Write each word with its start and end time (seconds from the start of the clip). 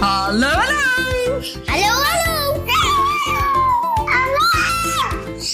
Hallo, 0.00 0.48
hallo! 0.48 1.42
Hallo, 1.66 1.92
hallo! 2.08 2.64
Hallo! 4.08 4.46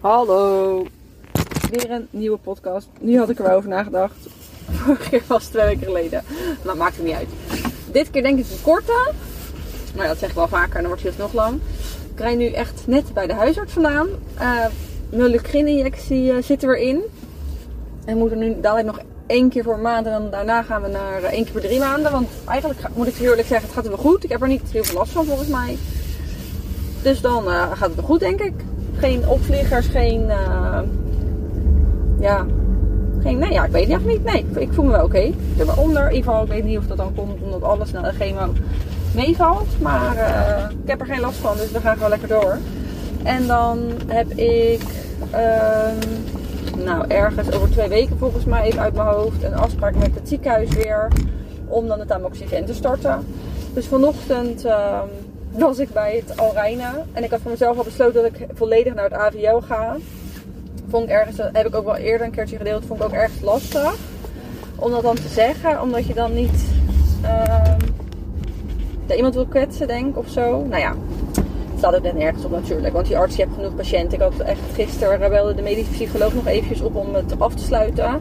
Hallo. 0.00 0.86
Weer 1.70 1.90
een 1.90 2.08
nieuwe 2.10 2.38
podcast. 2.38 2.88
Nu 3.00 3.18
had 3.18 3.30
ik 3.30 3.38
er 3.38 3.44
wel 3.44 3.56
over 3.56 3.68
nagedacht. 3.68 4.16
Vorige 4.70 5.08
keer 5.08 5.22
was 5.26 5.46
twee 5.46 5.64
weken 5.64 5.86
geleden. 5.86 6.24
Maar 6.64 6.76
maakt 6.76 6.96
het 6.96 7.04
niet 7.04 7.14
uit. 7.14 7.28
Dit 7.92 8.10
keer 8.10 8.22
denk 8.22 8.38
ik 8.38 8.46
een 8.50 8.62
korte. 8.62 9.12
Maar 9.96 10.06
dat 10.06 10.18
zeg 10.18 10.28
ik 10.28 10.34
wel 10.34 10.48
vaker 10.48 10.74
en 10.74 10.80
dan 10.80 10.90
wordt 10.90 11.02
het 11.02 11.18
nog 11.18 11.32
lang. 11.32 11.60
Rij 12.20 12.36
nu 12.36 12.46
echt 12.46 12.82
net 12.86 13.12
bij 13.14 13.26
de 13.26 13.34
huisarts 13.34 13.72
vandaan. 13.72 14.08
Uh, 14.40 14.64
mijn 15.10 15.30
Lucrin-injectie 15.30 16.32
uh, 16.32 16.42
zit 16.42 16.62
er 16.62 16.68
weer 16.68 16.78
in. 16.78 17.00
En 18.04 18.14
we 18.14 18.18
moeten 18.18 18.38
nu 18.38 18.56
dadelijk 18.60 18.86
nog 18.86 19.00
één 19.26 19.48
keer 19.48 19.62
voor 19.62 19.74
een 19.74 19.80
maand. 19.80 20.06
En 20.06 20.12
dan 20.12 20.30
daarna 20.30 20.62
gaan 20.62 20.82
we 20.82 20.88
naar 20.88 21.20
uh, 21.20 21.26
één 21.26 21.44
keer 21.44 21.52
per 21.52 21.62
drie 21.62 21.78
maanden. 21.78 22.12
Want 22.12 22.28
eigenlijk 22.48 22.80
moet 22.94 23.06
ik 23.06 23.18
eerlijk 23.18 23.48
zeggen, 23.48 23.66
het 23.66 23.76
gaat 23.76 23.84
er 23.84 23.90
wel 23.90 23.98
goed. 23.98 24.24
Ik 24.24 24.30
heb 24.30 24.42
er 24.42 24.48
niet 24.48 24.70
heel 24.70 24.84
veel 24.84 24.98
last 24.98 25.12
van 25.12 25.24
volgens 25.24 25.48
mij. 25.48 25.78
Dus 27.02 27.20
dan 27.20 27.44
gaat 27.48 27.80
het 27.80 27.94
wel 27.94 28.04
goed 28.04 28.20
denk 28.20 28.40
ik 28.40 28.54
geen 29.00 29.28
opvliegers, 29.28 29.86
geen. 29.86 30.20
Uh, 30.20 30.80
ja. 32.20 32.46
Geen, 33.22 33.38
nee, 33.38 33.52
ja, 33.52 33.64
ik 33.64 33.72
weet 33.72 33.88
het 33.88 34.06
niet. 34.06 34.24
Nee, 34.24 34.46
ik, 34.58 34.72
voel 34.72 34.84
me 34.84 34.90
wel 34.90 35.04
oké. 35.04 35.16
Okay. 35.16 35.34
Zit 35.56 35.68
eronder. 35.68 36.08
In 36.08 36.14
ieder 36.14 36.30
geval, 36.30 36.44
ik 36.44 36.48
weet 36.48 36.64
niet 36.64 36.78
of 36.78 36.86
dat 36.86 36.96
dan 36.96 37.14
komt 37.14 37.42
omdat 37.42 37.62
alles 37.62 37.90
naar 37.92 38.02
de 38.02 38.12
chemo 38.12 38.52
meevalt. 39.14 39.80
Maar 39.80 40.16
uh, 40.16 40.70
ik 40.82 40.88
heb 40.88 41.00
er 41.00 41.06
geen 41.06 41.20
last 41.20 41.38
van, 41.38 41.56
dus 41.56 41.72
dan 41.72 41.80
ga 41.80 41.92
ik 41.92 41.98
wel 41.98 42.08
lekker 42.08 42.28
door. 42.28 42.58
En 43.22 43.46
dan 43.46 43.92
heb 44.06 44.30
ik. 44.30 44.82
Uh, 45.34 45.88
nou, 46.84 47.04
ergens 47.08 47.52
over 47.52 47.70
twee 47.70 47.88
weken 47.88 48.18
volgens 48.18 48.44
mij 48.44 48.62
even 48.62 48.80
uit 48.80 48.94
mijn 48.94 49.08
hoofd 49.08 49.42
een 49.42 49.54
afspraak 49.54 49.94
met 49.94 50.14
het 50.14 50.28
ziekenhuis 50.28 50.68
weer. 50.68 51.08
Om 51.66 51.86
dan 51.86 51.98
het 51.98 52.08
tamoxifen 52.08 52.64
te 52.64 52.74
starten. 52.74 53.26
Dus 53.74 53.86
vanochtend 53.86 54.64
was 55.50 55.78
ik 55.78 55.92
bij 55.92 56.22
het 56.26 56.38
Alreina. 56.38 56.94
En 57.12 57.24
ik 57.24 57.30
had 57.30 57.40
voor 57.40 57.50
mezelf 57.50 57.76
al 57.76 57.84
besloten 57.84 58.22
dat 58.22 58.32
ik 58.32 58.46
volledig 58.54 58.94
naar 58.94 59.04
het 59.04 59.12
AVL 59.12 59.56
ga. 59.56 59.96
Vond 60.88 61.04
ik 61.04 61.10
ergens, 61.10 61.36
heb 61.36 61.66
ik 61.66 61.74
ook 61.74 61.84
wel 61.84 61.96
eerder 61.96 62.26
een 62.26 62.32
keertje 62.32 62.56
gedeeld, 62.56 62.84
vond 62.86 63.00
ik 63.00 63.06
ook 63.06 63.12
ergens 63.12 63.40
lastig. 63.40 63.94
Om 64.76 64.90
dat 64.90 65.02
dan 65.02 65.14
te 65.14 65.28
zeggen, 65.28 65.82
omdat 65.82 66.06
je 66.06 66.14
dan 66.14 66.34
niet 66.34 66.64
uh, 67.22 67.54
dat 69.10 69.18
iemand 69.18 69.34
wil 69.34 69.46
kwetsen, 69.46 69.86
denk 69.86 70.16
of 70.16 70.28
zo. 70.28 70.64
Nou 70.64 70.80
ja, 70.80 70.94
het 71.34 71.78
staat 71.78 71.94
ook 71.94 72.02
net 72.02 72.14
nergens 72.14 72.44
op 72.44 72.50
natuurlijk, 72.50 72.94
want 72.94 73.06
die 73.06 73.18
arts 73.18 73.36
die 73.36 73.44
heeft 73.44 73.56
genoeg 73.56 73.74
patiënten. 73.74 74.12
Ik 74.12 74.20
had 74.20 74.38
echt 74.38 74.60
gisteren 74.74 75.30
belde 75.30 75.54
de 75.54 75.62
medische 75.62 75.92
psycholoog 75.92 76.34
nog 76.34 76.46
eventjes 76.46 76.80
op 76.80 76.96
om 76.96 77.14
het 77.14 77.40
af 77.40 77.54
te 77.54 77.64
sluiten. 77.64 78.20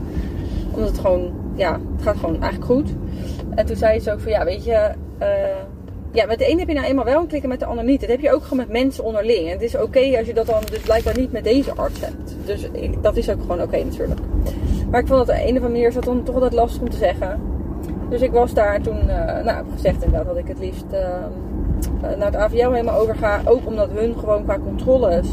Omdat 0.73 0.89
het 0.89 0.99
gewoon, 0.99 1.31
ja, 1.55 1.71
het 1.71 2.03
gaat 2.03 2.17
gewoon 2.17 2.41
eigenlijk 2.41 2.71
goed. 2.71 2.89
En 3.55 3.65
toen 3.65 3.75
zei 3.75 3.99
ze 3.99 4.11
ook 4.11 4.19
van, 4.19 4.31
ja, 4.31 4.45
weet 4.45 4.65
je... 4.65 4.91
Uh, 5.21 5.27
ja, 6.11 6.25
met 6.25 6.39
de 6.39 6.51
een 6.51 6.59
heb 6.59 6.67
je 6.67 6.73
nou 6.73 6.87
eenmaal 6.87 7.05
wel 7.05 7.21
een 7.21 7.27
klik 7.27 7.43
en 7.43 7.49
met 7.49 7.59
de 7.59 7.65
ander 7.65 7.83
niet. 7.83 7.99
Dat 7.99 8.09
heb 8.09 8.19
je 8.19 8.33
ook 8.33 8.43
gewoon 8.43 8.57
met 8.57 8.69
mensen 8.69 9.03
onderling. 9.03 9.47
En 9.47 9.51
het 9.51 9.61
is 9.61 9.75
oké 9.75 10.17
als 10.17 10.27
je 10.27 10.33
dat 10.33 10.45
dan 10.45 10.61
dus 10.71 10.79
blijkbaar 10.79 11.17
niet 11.17 11.31
met 11.31 11.43
deze 11.43 11.73
arts 11.75 11.99
hebt. 11.99 12.35
Dus 12.45 12.67
dat 13.01 13.17
is 13.17 13.29
ook 13.29 13.41
gewoon 13.41 13.61
oké 13.61 13.83
natuurlijk. 13.83 14.19
Maar 14.91 14.99
ik 14.99 15.07
vond 15.07 15.27
dat 15.27 15.35
op 15.35 15.41
een 15.41 15.41
of 15.41 15.47
andere 15.47 15.69
manier 15.69 15.91
zat 15.91 16.03
dan 16.03 16.23
toch 16.23 16.35
altijd 16.35 16.53
lastig 16.53 16.81
om 16.81 16.89
te 16.89 16.97
zeggen. 16.97 17.39
Dus 18.09 18.21
ik 18.21 18.31
was 18.31 18.53
daar 18.53 18.81
toen, 18.81 18.99
uh, 19.07 19.43
nou, 19.43 19.65
gezegd 19.73 20.03
inderdaad 20.03 20.27
dat 20.27 20.37
ik 20.37 20.47
het 20.47 20.59
liefst 20.59 20.85
uh, 20.91 20.99
naar 22.17 22.25
het 22.25 22.35
AVL 22.35 22.71
helemaal 22.71 22.99
overga. 22.99 23.41
Ook 23.45 23.65
omdat 23.65 23.89
hun 23.91 24.15
gewoon 24.17 24.43
qua 24.43 24.57
controles 24.59 25.27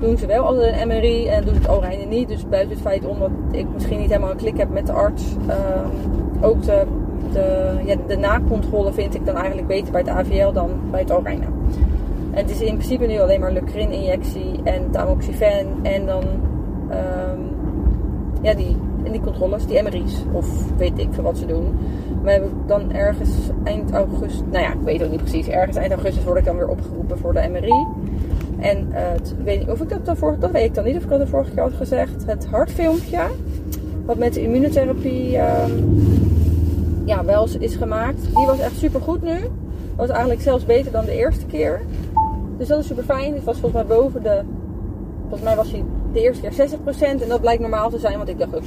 doen 0.00 0.18
ze 0.18 0.26
wel 0.26 0.44
altijd 0.44 0.80
een 0.80 0.88
MRI 0.88 1.28
en 1.28 1.44
doet 1.44 1.54
het 1.54 1.68
Alreine 1.68 2.04
niet. 2.04 2.28
Dus 2.28 2.48
buiten 2.48 2.70
het 2.70 2.80
feit 2.80 3.06
omdat 3.06 3.30
ik 3.50 3.66
misschien 3.72 3.98
niet 3.98 4.08
helemaal 4.10 4.30
een 4.30 4.36
klik 4.36 4.56
heb 4.56 4.70
met 4.70 4.86
de 4.86 4.92
arts. 4.92 5.22
Uh, 5.48 6.44
ook 6.44 6.62
de 6.62 6.86
de, 7.32 7.72
ja, 7.84 7.96
de 8.06 8.16
nakontrole 8.16 8.92
vind 8.92 9.14
ik 9.14 9.26
dan 9.26 9.36
eigenlijk 9.36 9.66
beter 9.66 9.92
bij 9.92 10.00
het 10.00 10.10
AVL 10.10 10.52
dan 10.52 10.70
bij 10.90 11.00
het 11.00 11.10
Alreina. 11.10 11.46
En 12.30 12.38
het 12.38 12.50
is 12.50 12.60
in 12.60 12.76
principe 12.76 13.06
nu 13.06 13.20
alleen 13.20 13.40
maar 13.40 13.52
Lucrin-injectie 13.52 14.60
en 14.64 14.90
tamoxifen 14.90 15.66
en 15.82 16.06
dan 16.06 16.24
um, 16.90 17.50
ja, 18.42 18.54
die, 18.54 18.76
en 19.04 19.12
die 19.12 19.20
controles, 19.20 19.66
die 19.66 19.82
MRI's 19.82 20.24
of 20.32 20.76
weet 20.76 20.98
ik 20.98 21.08
veel 21.10 21.22
wat 21.22 21.38
ze 21.38 21.46
doen. 21.46 21.78
Hebben 22.24 22.50
dan 22.66 22.92
ergens 22.92 23.30
eind 23.64 23.92
augustus, 23.92 24.40
nou 24.50 24.64
ja, 24.64 24.72
ik 24.72 24.80
weet 24.84 25.02
ook 25.02 25.10
niet 25.10 25.20
precies, 25.20 25.48
ergens 25.48 25.76
eind 25.76 25.92
augustus 25.92 26.24
word 26.24 26.38
ik 26.38 26.44
dan 26.44 26.56
weer 26.56 26.68
opgeroepen 26.68 27.18
voor 27.18 27.32
de 27.32 27.48
MRI. 27.50 27.86
En 28.58 28.88
uh, 28.90 28.94
het, 28.94 29.34
weet 29.44 29.58
niet 29.58 29.70
of 29.70 29.80
ik 29.80 29.88
dat 29.88 30.06
daarvoor, 30.06 30.36
dat 30.38 30.50
weet 30.50 30.64
ik 30.64 30.74
dan 30.74 30.84
niet 30.84 30.96
of 30.96 31.02
ik 31.02 31.08
dat 31.08 31.20
de 31.20 31.26
vorige 31.26 31.50
keer 31.50 31.62
had 31.62 31.72
gezegd. 31.72 32.26
Het 32.26 32.46
hartfilmpje, 32.46 33.20
wat 34.04 34.18
met 34.18 34.34
de 34.34 34.42
immunotherapie 34.42 35.32
uh, 35.32 35.64
ja, 37.04 37.24
wel 37.24 37.48
is 37.58 37.74
gemaakt. 37.74 38.22
Die 38.34 38.46
was 38.46 38.58
echt 38.58 38.76
super 38.76 39.00
goed 39.00 39.22
nu. 39.22 39.36
Was 39.96 40.08
eigenlijk 40.08 40.40
zelfs 40.40 40.64
beter 40.64 40.92
dan 40.92 41.04
de 41.04 41.16
eerste 41.16 41.46
keer. 41.46 41.80
Dus 42.58 42.68
dat 42.68 42.78
is 42.78 42.86
super 42.86 43.04
fijn. 43.04 43.34
Het 43.34 43.44
was 43.44 43.58
volgens 43.58 43.86
mij 43.86 43.96
boven 43.96 44.22
de. 44.22 44.42
Volgens 45.20 45.42
mij 45.42 45.56
was 45.56 45.70
hij 45.70 45.84
de 46.12 46.22
eerste 46.22 46.48
keer 46.48 46.68
60%. 47.18 47.22
En 47.22 47.28
dat 47.28 47.40
blijkt 47.40 47.60
normaal 47.60 47.90
te 47.90 47.98
zijn. 47.98 48.16
Want 48.16 48.28
ik 48.28 48.38
dacht 48.38 48.54
ook 48.54 48.64
60%, 48.64 48.66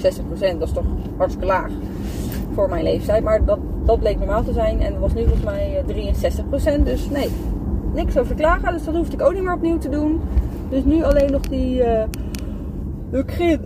dat 0.57 0.67
is 0.67 0.73
toch 0.73 0.85
hartstikke 1.17 1.47
laag. 1.47 1.72
Voor 2.53 2.69
mijn 2.69 2.83
leeftijd. 2.83 3.23
Maar 3.23 3.45
dat, 3.45 3.59
dat 3.85 4.00
bleek 4.00 4.17
normaal 4.17 4.44
te 4.44 4.53
zijn. 4.53 4.81
En 4.81 5.00
was 5.00 5.13
nu 5.13 5.23
volgens 5.23 5.44
mij 5.44 5.83
63%. 6.79 6.83
Dus 6.83 7.09
nee, 7.09 7.29
niks 7.94 8.17
over 8.17 8.35
klagen. 8.35 8.73
Dus 8.73 8.83
dat 8.83 8.95
hoefde 8.95 9.13
ik 9.13 9.22
ook 9.22 9.33
niet 9.33 9.44
meer 9.44 9.53
opnieuw 9.53 9.78
te 9.78 9.89
doen. 9.89 10.22
Dus 10.69 10.83
nu 10.83 11.03
alleen 11.03 11.31
nog 11.31 11.41
die. 11.41 11.78
Uh, 11.79 12.03
Lucrin 13.11 13.59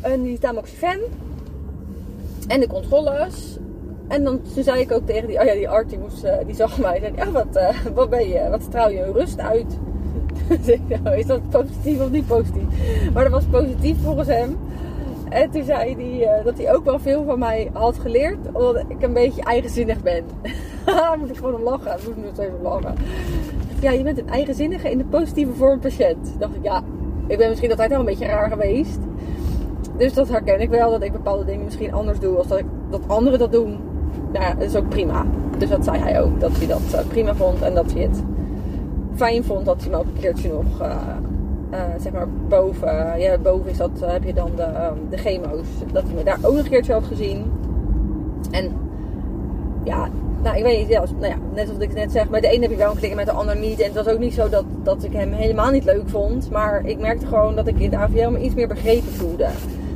en 0.00 0.22
die 0.22 0.38
tamoxifen. 0.38 1.00
En 2.48 2.60
de 2.60 2.66
controles. 2.66 3.58
En 4.08 4.24
dan 4.24 4.40
toen 4.54 4.62
zei 4.62 4.80
ik 4.80 4.92
ook 4.92 5.06
tegen 5.06 5.28
die, 5.28 5.40
oh 5.40 5.44
ja, 5.44 5.54
die 5.54 5.68
arts 5.68 5.90
die, 5.90 5.98
moest, 5.98 6.26
die 6.46 6.54
zag 6.54 6.78
mij. 6.78 6.98
Zei, 7.00 7.12
ja, 7.16 7.30
wat, 7.30 7.56
uh, 7.56 7.68
wat 7.94 8.10
ben 8.10 8.28
je, 8.28 8.48
wat 8.50 8.62
straal 8.62 8.90
je 8.90 9.12
rust 9.12 9.38
uit? 9.38 9.78
nou, 11.02 11.16
is 11.16 11.26
dat 11.26 11.50
positief 11.50 12.00
of 12.00 12.10
niet 12.10 12.26
positief? 12.26 12.64
Maar 13.12 13.22
dat 13.22 13.32
was 13.32 13.44
positief 13.50 13.96
volgens 14.02 14.28
hem. 14.28 14.56
En 15.28 15.50
toen 15.50 15.64
zei 15.64 15.94
hij 15.94 16.38
uh, 16.38 16.44
dat 16.44 16.58
hij 16.58 16.74
ook 16.74 16.84
wel 16.84 16.98
veel 16.98 17.24
van 17.24 17.38
mij 17.38 17.70
had 17.72 17.98
geleerd. 17.98 18.38
Omdat 18.52 18.84
ik 18.88 19.02
een 19.02 19.12
beetje 19.12 19.42
eigenzinnig 19.42 20.02
ben. 20.02 20.24
Daar 20.84 21.16
moet 21.20 21.30
ik 21.30 21.36
gewoon 21.36 21.54
om 21.54 21.62
lachen. 21.62 21.98
moet 22.16 22.38
ik 22.38 22.44
even 22.46 22.62
lachen. 22.62 22.94
Ja, 23.80 23.90
je 23.90 24.02
bent 24.02 24.18
een 24.18 24.28
eigenzinnige 24.28 24.90
in 24.90 24.98
de 24.98 25.04
positieve 25.04 25.52
vorm 25.52 25.80
patiënt. 25.80 26.34
dacht 26.38 26.54
ik, 26.54 26.64
ja, 26.64 26.82
ik 27.26 27.38
ben 27.38 27.48
misschien 27.48 27.70
altijd 27.70 27.90
wel 27.90 27.98
een 27.98 28.04
beetje 28.04 28.26
raar 28.26 28.50
geweest. 28.50 28.98
Dus 29.96 30.14
dat 30.14 30.28
herken 30.28 30.60
ik 30.60 30.70
wel, 30.70 30.90
dat 30.90 31.02
ik 31.02 31.12
bepaalde 31.12 31.44
dingen 31.44 31.64
misschien 31.64 31.92
anders 31.92 32.18
doe 32.18 32.36
als 32.36 32.46
dat, 32.46 32.58
ik, 32.58 32.66
dat 32.90 33.00
anderen 33.06 33.38
dat 33.38 33.52
doen. 33.52 33.78
Nou 34.32 34.44
ja, 34.44 34.54
dat 34.54 34.68
is 34.68 34.76
ook 34.76 34.88
prima. 34.88 35.26
Dus 35.58 35.68
dat 35.68 35.84
zei 35.84 35.98
hij 35.98 36.22
ook, 36.22 36.40
dat 36.40 36.50
hij 36.56 36.66
dat 36.66 37.08
prima 37.08 37.34
vond 37.34 37.62
en 37.62 37.74
dat 37.74 37.92
hij 37.92 38.02
het 38.02 38.22
fijn 39.22 39.44
vond 39.44 39.66
dat 39.66 39.80
hij 39.80 39.90
me 39.90 39.96
ook 39.96 40.04
een 40.04 40.20
keertje 40.20 40.52
nog, 40.52 40.82
uh, 40.82 40.96
uh, 41.72 41.78
zeg 41.98 42.12
maar, 42.12 42.28
boven, 42.48 43.20
ja, 43.20 43.38
boven 43.38 43.70
is 43.70 43.76
dat, 43.76 43.90
uh, 44.02 44.10
heb 44.10 44.24
je 44.24 44.34
dan 44.34 44.50
de, 44.56 44.62
um, 44.62 45.08
de 45.10 45.16
chemo's, 45.16 45.66
dat 45.92 46.02
hij 46.02 46.14
me 46.14 46.22
daar 46.22 46.38
ook 46.42 46.56
een 46.56 46.68
keertje 46.68 46.92
had 46.92 47.04
gezien. 47.04 47.52
En 48.50 48.72
ja, 49.84 50.08
nou, 50.42 50.56
ik 50.56 50.62
weet 50.62 50.78
niet, 50.78 50.88
ja, 50.88 51.04
nou 51.18 51.32
ja, 51.32 51.38
net 51.54 51.66
zoals 51.66 51.82
ik 51.82 51.94
net 51.94 52.12
zeg, 52.12 52.28
met 52.28 52.42
de 52.42 52.54
een 52.54 52.62
heb 52.62 52.70
je 52.70 52.76
wel 52.76 52.90
een 52.90 52.98
klik 52.98 53.14
met 53.14 53.26
de 53.26 53.32
ander 53.32 53.56
niet. 53.56 53.80
En 53.80 53.84
het 53.84 54.04
was 54.04 54.14
ook 54.14 54.18
niet 54.18 54.34
zo 54.34 54.48
dat, 54.48 54.64
dat 54.82 55.04
ik 55.04 55.12
hem 55.12 55.32
helemaal 55.32 55.70
niet 55.70 55.84
leuk 55.84 56.08
vond. 56.08 56.50
Maar 56.50 56.82
ik 56.84 56.98
merkte 56.98 57.26
gewoon 57.26 57.54
dat 57.54 57.66
ik 57.66 57.78
in 57.78 57.90
de 57.90 57.96
AVL 57.96 58.28
me 58.30 58.40
iets 58.40 58.54
meer 58.54 58.68
begrepen 58.68 59.12
voelde 59.12 59.48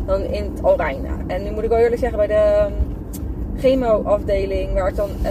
dan 0.07 0.23
in 0.23 0.43
het 0.43 0.63
Alreina. 0.63 1.17
En 1.27 1.43
nu 1.43 1.51
moet 1.51 1.63
ik 1.63 1.69
wel 1.69 1.79
eerlijk 1.79 2.01
zeggen, 2.01 2.19
bij 2.19 2.27
de 2.27 2.67
chemo-afdeling, 3.57 4.73
waar 4.73 4.89
ik 4.89 4.97
dan 4.97 5.11
uh, 5.23 5.31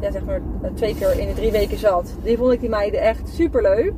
ja, 0.00 0.10
zeg 0.10 0.24
maar 0.24 0.40
twee 0.74 0.94
keer 0.94 1.18
in 1.18 1.26
de 1.28 1.34
drie 1.34 1.50
weken 1.50 1.78
zat, 1.78 2.14
die 2.22 2.36
vond 2.36 2.52
ik 2.52 2.60
die 2.60 2.68
meiden 2.68 3.00
echt 3.00 3.28
super 3.28 3.62
leuk. 3.62 3.92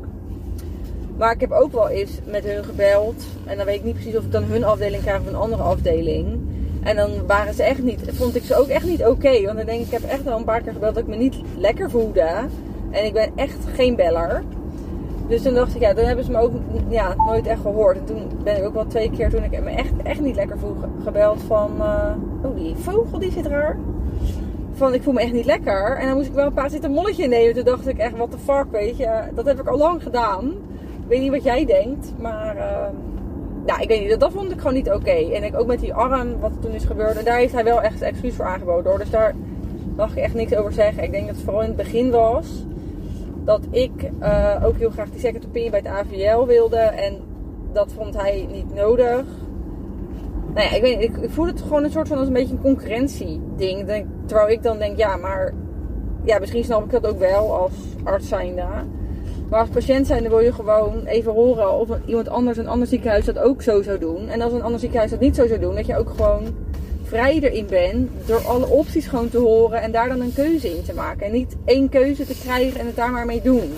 Maar 1.17 1.33
ik 1.33 1.41
heb 1.41 1.51
ook 1.51 1.73
wel 1.73 1.89
eens 1.89 2.11
met 2.25 2.45
hun 2.45 2.65
gebeld. 2.65 3.25
En 3.47 3.57
dan 3.57 3.67
weet 3.67 3.77
ik 3.77 3.85
niet 3.85 3.95
precies 3.95 4.17
of 4.17 4.25
ik 4.25 4.33
dan 4.33 4.43
hun 4.43 4.65
afdeling 4.65 5.03
krijg 5.03 5.21
of 5.21 5.27
een 5.27 5.35
andere 5.35 5.63
afdeling. 5.63 6.39
En 6.83 6.97
dan 6.97 7.11
waren 7.27 7.55
ze 7.55 7.63
echt 7.63 7.83
niet, 7.83 8.01
vond 8.13 8.37
ik 8.37 8.43
ze 8.43 8.57
ook 8.57 8.69
echt 8.69 8.87
niet 8.87 9.05
oké. 9.05 9.43
Want 9.45 9.57
dan 9.57 9.67
denk 9.67 9.81
ik, 9.81 9.87
ik 9.87 9.93
heb 9.93 10.03
echt 10.03 10.27
al 10.27 10.39
een 10.39 10.45
paar 10.45 10.61
keer 10.61 10.73
gebeld 10.73 10.95
dat 10.95 11.03
ik 11.03 11.09
me 11.09 11.17
niet 11.17 11.37
lekker 11.57 11.91
voelde. 11.91 12.31
En 12.91 13.05
ik 13.05 13.13
ben 13.13 13.31
echt 13.35 13.59
geen 13.75 13.97
beller. 13.97 14.43
Dus 15.29 15.43
toen 15.43 15.55
dacht 15.55 15.75
ik, 15.75 15.81
ja, 15.81 15.95
dan 15.95 16.05
hebben 16.05 16.25
ze 16.25 16.31
me 16.31 16.39
ook 16.39 16.53
ja, 16.89 17.15
nooit 17.17 17.47
echt 17.47 17.61
gehoord. 17.61 17.97
En 17.97 18.05
toen 18.05 18.29
ben 18.45 18.57
ik 18.57 18.65
ook 18.65 18.75
wel 18.75 18.87
twee 18.87 19.11
keer, 19.11 19.31
toen 19.31 19.43
ik 19.43 19.63
me 19.63 19.71
echt, 19.71 19.93
echt 20.03 20.21
niet 20.21 20.37
lekker 20.37 20.59
voel, 20.59 20.77
gebeld 21.05 21.43
van... 21.47 21.71
Uh, 21.79 22.15
oh, 22.43 22.57
die 22.57 22.75
vogel, 22.77 23.19
die 23.19 23.33
zit 23.33 23.47
raar. 23.47 23.79
Van, 24.81 24.95
ik 24.95 25.03
voel 25.03 25.13
me 25.13 25.21
echt 25.21 25.33
niet 25.33 25.45
lekker. 25.45 25.97
En 25.97 26.07
dan 26.07 26.17
moest 26.17 26.29
ik 26.29 26.35
wel 26.35 26.47
een 26.47 26.53
paar 26.53 26.71
zitten 26.71 26.91
molletje 26.91 27.29
nemen. 27.29 27.55
Toen 27.55 27.65
dacht 27.65 27.87
ik 27.87 27.99
echt, 27.99 28.17
what 28.17 28.31
the 28.31 28.39
fuck, 28.39 28.65
weet 28.71 28.97
je. 28.97 29.23
Dat 29.35 29.47
heb 29.47 29.61
ik 29.61 29.67
al 29.67 29.79
lang 29.79 30.03
gedaan. 30.03 30.47
Ik 31.03 31.09
weet 31.09 31.21
niet 31.21 31.31
wat 31.31 31.43
jij 31.43 31.65
denkt, 31.65 32.13
maar... 32.19 32.57
Uh, 32.57 32.89
nou, 33.67 33.83
ik 33.83 33.89
weet 33.89 34.01
niet, 34.01 34.11
dat, 34.11 34.21
dat 34.21 34.33
vond 34.33 34.51
ik 34.51 34.59
gewoon 34.59 34.75
niet 34.75 34.91
oké. 34.91 35.11
En 35.11 35.43
ik, 35.43 35.59
ook 35.59 35.67
met 35.67 35.81
die 35.81 35.95
arm, 35.95 36.41
wat 36.41 36.51
er 36.51 36.59
toen 36.59 36.71
is 36.73 36.85
gebeurd. 36.85 37.17
En 37.17 37.25
daar 37.25 37.39
heeft 37.39 37.53
hij 37.53 37.65
wel 37.65 37.83
echt 37.83 38.03
excuus 38.03 38.35
voor 38.35 38.45
aangeboden 38.45 38.91
hoor. 38.91 38.99
Dus 38.99 39.11
daar 39.11 39.35
mag 39.97 40.11
ik 40.11 40.23
echt 40.23 40.35
niks 40.35 40.55
over 40.55 40.73
zeggen. 40.73 41.03
Ik 41.03 41.13
denk 41.13 41.27
dat 41.27 41.35
het 41.35 41.45
vooral 41.45 41.63
in 41.63 41.69
het 41.69 41.77
begin 41.77 42.11
was 42.11 42.65
dat 43.45 43.61
ik 43.71 44.11
eh, 44.19 44.63
ook 44.65 44.77
heel 44.77 44.91
graag 44.91 45.11
die 45.11 45.21
second 45.21 45.47
opinion 45.47 45.71
bij 45.71 45.81
het 45.81 45.89
AVL 45.89 46.47
wilde. 46.47 46.77
En 46.77 47.17
dat 47.73 47.93
vond 47.97 48.17
hij 48.17 48.49
niet 48.53 48.75
nodig. 48.75 49.25
Nou 50.55 50.67
ja, 50.67 50.75
ik, 50.75 50.83
weet, 50.83 51.03
ik, 51.03 51.31
voel 51.31 51.47
het 51.47 51.63
gewoon 51.63 51.85
een 51.85 51.91
soort 51.91 52.09
van 52.09 52.19
als 52.19 52.27
een 52.27 52.33
beetje 52.33 52.55
een 52.55 52.61
concurrentieding. 52.61 54.05
Terwijl 54.27 54.49
ik 54.49 54.63
dan 54.63 54.79
denk, 54.79 54.99
ja, 54.99 55.17
maar 55.17 55.53
ja, 56.25 56.39
misschien 56.39 56.65
snap 56.65 56.85
ik 56.85 56.91
dat 56.91 57.07
ook 57.07 57.19
wel 57.19 57.55
als 57.55 57.73
arts 58.05 58.29
zijnde. 58.29 58.65
Maar 59.49 59.61
als 59.61 59.69
patiënt 59.69 60.07
zijnde 60.07 60.29
wil 60.29 60.41
je 60.41 60.53
gewoon 60.53 61.05
even 61.07 61.33
horen 61.33 61.73
of 61.79 61.89
iemand 62.07 62.29
anders, 62.29 62.59
een 62.59 62.69
ander 62.69 62.87
ziekenhuis 62.87 63.25
dat 63.25 63.39
ook 63.39 63.63
zo 63.63 63.83
zou 63.83 63.99
doen. 63.99 64.29
En 64.29 64.41
als 64.41 64.53
een 64.53 64.63
ander 64.63 64.81
ziekenhuis 64.81 65.11
dat 65.11 65.21
niet 65.21 65.37
zo 65.37 65.47
zou 65.47 65.61
doen, 65.61 65.75
dat 65.75 65.87
je 65.87 65.97
ook 65.97 66.11
gewoon 66.11 66.55
vrij 67.03 67.41
erin 67.41 67.67
bent 67.67 68.11
door 68.27 68.47
alle 68.47 68.67
opties 68.67 69.07
gewoon 69.07 69.29
te 69.29 69.39
horen 69.39 69.83
en 69.83 69.93
daar 69.93 70.09
dan 70.09 70.21
een 70.21 70.35
keuze 70.35 70.77
in 70.77 70.83
te 70.83 70.95
maken. 70.95 71.27
En 71.27 71.33
niet 71.33 71.57
één 71.65 71.89
keuze 71.89 72.27
te 72.27 72.39
krijgen 72.43 72.81
en 72.81 72.87
het 72.87 72.97
daar 72.97 73.11
maar 73.13 73.27
mee 73.27 73.43
doen. 73.43 73.73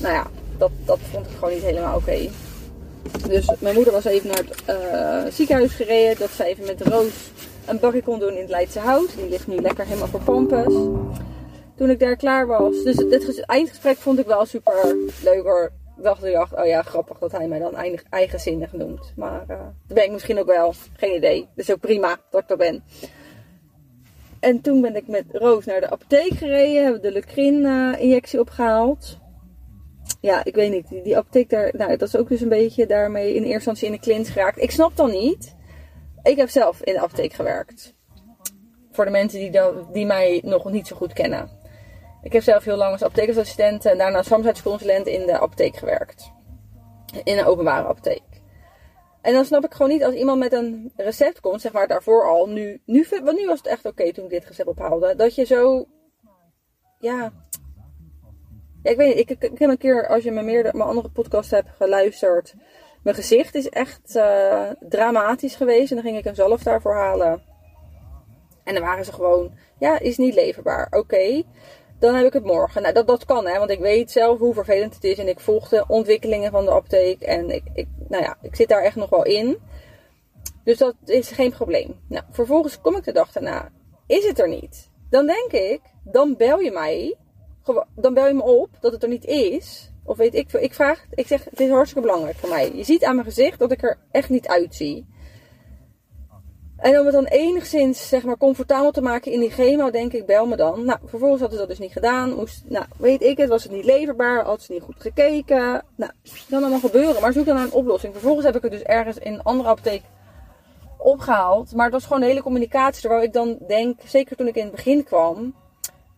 Nou 0.00 0.14
ja, 0.14 0.26
dat, 0.58 0.70
dat 0.84 0.98
vond 1.10 1.26
ik 1.26 1.32
gewoon 1.32 1.54
niet 1.54 1.62
helemaal 1.62 1.96
oké. 1.96 2.28
Dus 3.28 3.50
mijn 3.58 3.74
moeder 3.74 3.92
was 3.92 4.04
even 4.04 4.28
naar 4.28 4.44
het 4.46 4.64
eh, 4.64 5.32
ziekenhuis 5.32 5.72
gereden. 5.72 6.18
Dat 6.18 6.30
ze 6.30 6.44
even 6.44 6.64
met 6.66 6.80
Roos 6.80 7.30
een 7.66 7.78
bakje 7.78 8.02
kon 8.02 8.18
doen 8.18 8.32
in 8.34 8.40
het 8.40 8.50
Leidse 8.50 8.78
Hout. 8.78 9.16
Die 9.16 9.28
ligt 9.28 9.46
nu 9.46 9.56
lekker 9.60 9.84
helemaal 9.86 10.08
voor 10.08 10.20
Pampus. 10.20 10.74
Toen 11.76 11.90
ik 11.90 11.98
daar 11.98 12.16
klaar 12.16 12.46
was. 12.46 12.82
Dus 12.82 12.96
dit 12.96 13.24
ges- 13.24 13.40
eindgesprek 13.40 13.96
vond 13.96 14.18
ik 14.18 14.26
wel 14.26 14.44
super 14.46 14.96
leuk 15.24 15.42
hoor. 15.42 15.70
Dacht, 15.96 16.22
oh 16.22 16.66
ja, 16.66 16.82
grappig 16.82 17.18
dat 17.18 17.32
hij 17.32 17.48
mij 17.48 17.58
dan 17.58 17.74
eigen- 17.76 18.06
eigenzinnig 18.10 18.72
noemt. 18.72 19.12
Maar 19.16 19.44
eh, 19.48 19.56
dat 19.86 19.96
ben 19.96 20.04
ik 20.04 20.10
misschien 20.10 20.38
ook 20.38 20.46
wel. 20.46 20.74
Geen 20.96 21.14
idee. 21.16 21.48
Dus 21.54 21.70
ook 21.70 21.80
prima 21.80 22.16
dat 22.30 22.40
ik 22.42 22.48
dat 22.48 22.58
ben. 22.58 22.84
En 24.40 24.60
toen 24.60 24.80
ben 24.80 24.96
ik 24.96 25.08
met 25.08 25.24
Roos 25.32 25.64
naar 25.64 25.80
de 25.80 25.90
apotheek 25.90 26.32
gereden. 26.32 26.82
Hebben 26.82 27.02
de 27.02 27.12
Lucrin-injectie 27.12 28.40
opgehaald. 28.40 29.18
Ja, 30.22 30.44
ik 30.44 30.54
weet 30.54 30.70
niet. 30.70 30.88
Die, 30.88 31.02
die 31.02 31.16
apotheek 31.16 31.50
daar, 31.50 31.70
nou, 31.76 31.96
dat 31.96 32.08
is 32.08 32.16
ook 32.16 32.28
dus 32.28 32.40
een 32.40 32.48
beetje 32.48 32.86
daarmee 32.86 33.28
in 33.28 33.42
eerste 33.42 33.52
instantie 33.52 33.86
in 33.86 33.92
de 33.92 33.98
klins 33.98 34.30
geraakt. 34.30 34.62
Ik 34.62 34.70
snap 34.70 34.96
dan 34.96 35.10
niet. 35.10 35.54
Ik 36.22 36.36
heb 36.36 36.48
zelf 36.48 36.82
in 36.82 36.92
de 36.92 37.00
apotheek 37.00 37.32
gewerkt. 37.32 37.94
Voor 38.90 39.04
de 39.04 39.10
mensen 39.10 39.38
die, 39.38 39.60
die 39.92 40.06
mij 40.06 40.40
nog 40.44 40.70
niet 40.70 40.86
zo 40.86 40.96
goed 40.96 41.12
kennen. 41.12 41.50
Ik 42.22 42.32
heb 42.32 42.42
zelf 42.42 42.64
heel 42.64 42.76
lang 42.76 42.92
als 42.92 43.02
apothekersassistent 43.02 43.84
en 43.84 43.98
daarna 43.98 44.16
als 44.16 44.26
farmaceutische 44.26 45.12
in 45.12 45.26
de 45.26 45.40
apotheek 45.40 45.76
gewerkt. 45.76 46.32
In 47.24 47.38
een 47.38 47.44
openbare 47.44 47.88
apotheek. 47.88 48.22
En 49.20 49.32
dan 49.32 49.44
snap 49.44 49.64
ik 49.64 49.72
gewoon 49.72 49.90
niet 49.90 50.04
als 50.04 50.14
iemand 50.14 50.38
met 50.38 50.52
een 50.52 50.92
recept 50.96 51.40
komt, 51.40 51.60
zeg 51.60 51.72
maar 51.72 51.88
daarvoor 51.88 52.28
al, 52.28 52.46
nu, 52.48 52.82
nu, 52.86 53.06
want 53.24 53.38
nu 53.38 53.46
was 53.46 53.58
het 53.58 53.66
echt 53.66 53.84
oké 53.84 54.12
toen 54.12 54.24
ik 54.24 54.30
dit 54.30 54.44
recept 54.44 54.68
ophaalde, 54.68 55.14
dat 55.14 55.34
je 55.34 55.44
zo, 55.44 55.86
ja, 56.98 57.32
ja 58.82 58.90
ik 58.90 58.96
weet 58.96 59.16
niet, 59.16 59.30
ik, 59.30 59.42
ik, 59.42 59.58
heb 59.58 59.70
een 59.70 59.78
keer, 59.78 60.08
als 60.08 60.22
je 60.22 60.30
mijn, 60.30 60.46
meerdere, 60.46 60.76
mijn 60.76 60.88
andere 60.88 61.08
podcast 61.08 61.50
hebt 61.50 61.68
geluisterd, 61.76 62.54
mijn 63.02 63.16
gezicht 63.16 63.54
is 63.54 63.68
echt 63.68 64.16
eh, 64.16 64.70
dramatisch 64.80 65.54
geweest 65.54 65.90
en 65.90 65.96
dan 65.96 66.04
ging 66.04 66.18
ik 66.18 66.24
een 66.24 66.34
zalf 66.34 66.62
daarvoor 66.62 66.94
halen. 66.94 67.42
En 68.64 68.74
dan 68.74 68.82
waren 68.82 69.04
ze 69.04 69.12
gewoon, 69.12 69.52
ja, 69.78 69.98
is 69.98 70.16
niet 70.16 70.34
leverbaar. 70.34 70.88
Oké, 70.90 71.42
dan 71.98 72.14
heb 72.14 72.26
ik 72.26 72.32
het 72.32 72.44
morgen. 72.44 72.82
Nou, 72.82 72.94
dat, 72.94 73.06
dat 73.06 73.24
kan 73.24 73.46
hè, 73.46 73.58
want 73.58 73.70
ik 73.70 73.78
weet 73.78 74.10
zelf 74.10 74.38
hoe 74.38 74.54
vervelend 74.54 74.94
het 74.94 75.04
is. 75.04 75.18
En 75.18 75.28
ik 75.28 75.40
volg 75.40 75.68
de 75.68 75.84
ontwikkelingen 75.88 76.50
van 76.50 76.64
de 76.64 76.70
apotheek. 76.70 77.20
En 77.20 77.50
ik, 77.50 77.62
ik, 77.74 77.86
nou 78.08 78.22
ja, 78.22 78.36
ik 78.42 78.56
zit 78.56 78.68
daar 78.68 78.82
echt 78.82 78.96
nog 78.96 79.10
wel 79.10 79.24
in. 79.24 79.58
Dus 80.64 80.78
dat 80.78 80.94
is 81.04 81.30
geen 81.30 81.50
probleem. 81.50 82.00
Nou, 82.08 82.24
vervolgens 82.30 82.80
kom 82.80 82.96
ik 82.96 83.04
de 83.04 83.12
dag 83.12 83.32
daarna. 83.32 83.70
Is 84.06 84.26
het 84.26 84.38
er 84.38 84.48
niet? 84.48 84.90
Dan 85.10 85.26
denk 85.26 85.52
ik, 85.52 85.80
dan 86.04 86.36
bel 86.36 86.58
je 86.58 86.70
mij. 86.70 87.16
Dan 87.94 88.14
bel 88.14 88.26
je 88.26 88.34
me 88.34 88.42
op 88.42 88.68
dat 88.80 88.92
het 88.92 89.02
er 89.02 89.08
niet 89.08 89.24
is. 89.24 89.90
Of 90.04 90.16
weet 90.16 90.34
ik 90.34 90.50
veel. 90.50 90.60
Ik 90.60 90.74
vraag, 90.74 91.04
ik 91.10 91.26
zeg, 91.26 91.44
het 91.44 91.60
is 91.60 91.70
hartstikke 91.70 92.06
belangrijk 92.06 92.36
voor 92.36 92.48
mij. 92.48 92.74
Je 92.74 92.84
ziet 92.84 93.04
aan 93.04 93.14
mijn 93.14 93.26
gezicht 93.26 93.58
dat 93.58 93.72
ik 93.72 93.82
er 93.82 93.98
echt 94.10 94.28
niet 94.28 94.48
uitzie. 94.48 95.06
En 96.82 96.98
om 96.98 97.04
het 97.04 97.14
dan 97.14 97.24
enigszins 97.24 98.08
zeg 98.08 98.24
maar, 98.24 98.36
comfortabel 98.36 98.90
te 98.90 99.02
maken 99.02 99.32
in 99.32 99.40
die 99.40 99.50
chemo, 99.50 99.90
denk 99.90 100.12
ik, 100.12 100.26
bel 100.26 100.46
me 100.46 100.56
dan. 100.56 100.84
Nou, 100.84 100.98
vervolgens 101.04 101.40
hadden 101.40 101.58
ze 101.58 101.66
dat 101.66 101.76
dus 101.76 101.86
niet 101.86 101.92
gedaan. 101.92 102.46
Nou, 102.64 102.86
weet 102.98 103.22
ik 103.22 103.36
het, 103.36 103.48
was 103.48 103.62
het 103.62 103.72
niet 103.72 103.84
leverbaar, 103.84 104.44
had 104.44 104.62
ze 104.62 104.72
niet 104.72 104.82
goed 104.82 105.00
gekeken. 105.00 105.84
Nou, 105.96 106.12
kan 106.50 106.60
allemaal 106.60 106.80
gebeuren, 106.80 107.20
maar 107.20 107.32
zoek 107.32 107.46
dan 107.46 107.54
naar 107.54 107.64
een 107.64 107.72
oplossing. 107.72 108.12
Vervolgens 108.12 108.46
heb 108.46 108.56
ik 108.56 108.62
het 108.62 108.70
dus 108.70 108.82
ergens 108.82 109.18
in 109.18 109.32
een 109.32 109.42
andere 109.42 109.68
apotheek 109.68 110.02
opgehaald. 110.98 111.74
Maar 111.74 111.84
het 111.84 111.94
was 111.94 112.04
gewoon 112.04 112.20
de 112.20 112.26
hele 112.26 112.42
communicatie. 112.42 113.00
Terwijl 113.00 113.22
ik 113.22 113.32
dan 113.32 113.58
denk, 113.66 114.00
zeker 114.04 114.36
toen 114.36 114.48
ik 114.48 114.56
in 114.56 114.62
het 114.62 114.74
begin 114.74 115.04
kwam, 115.04 115.54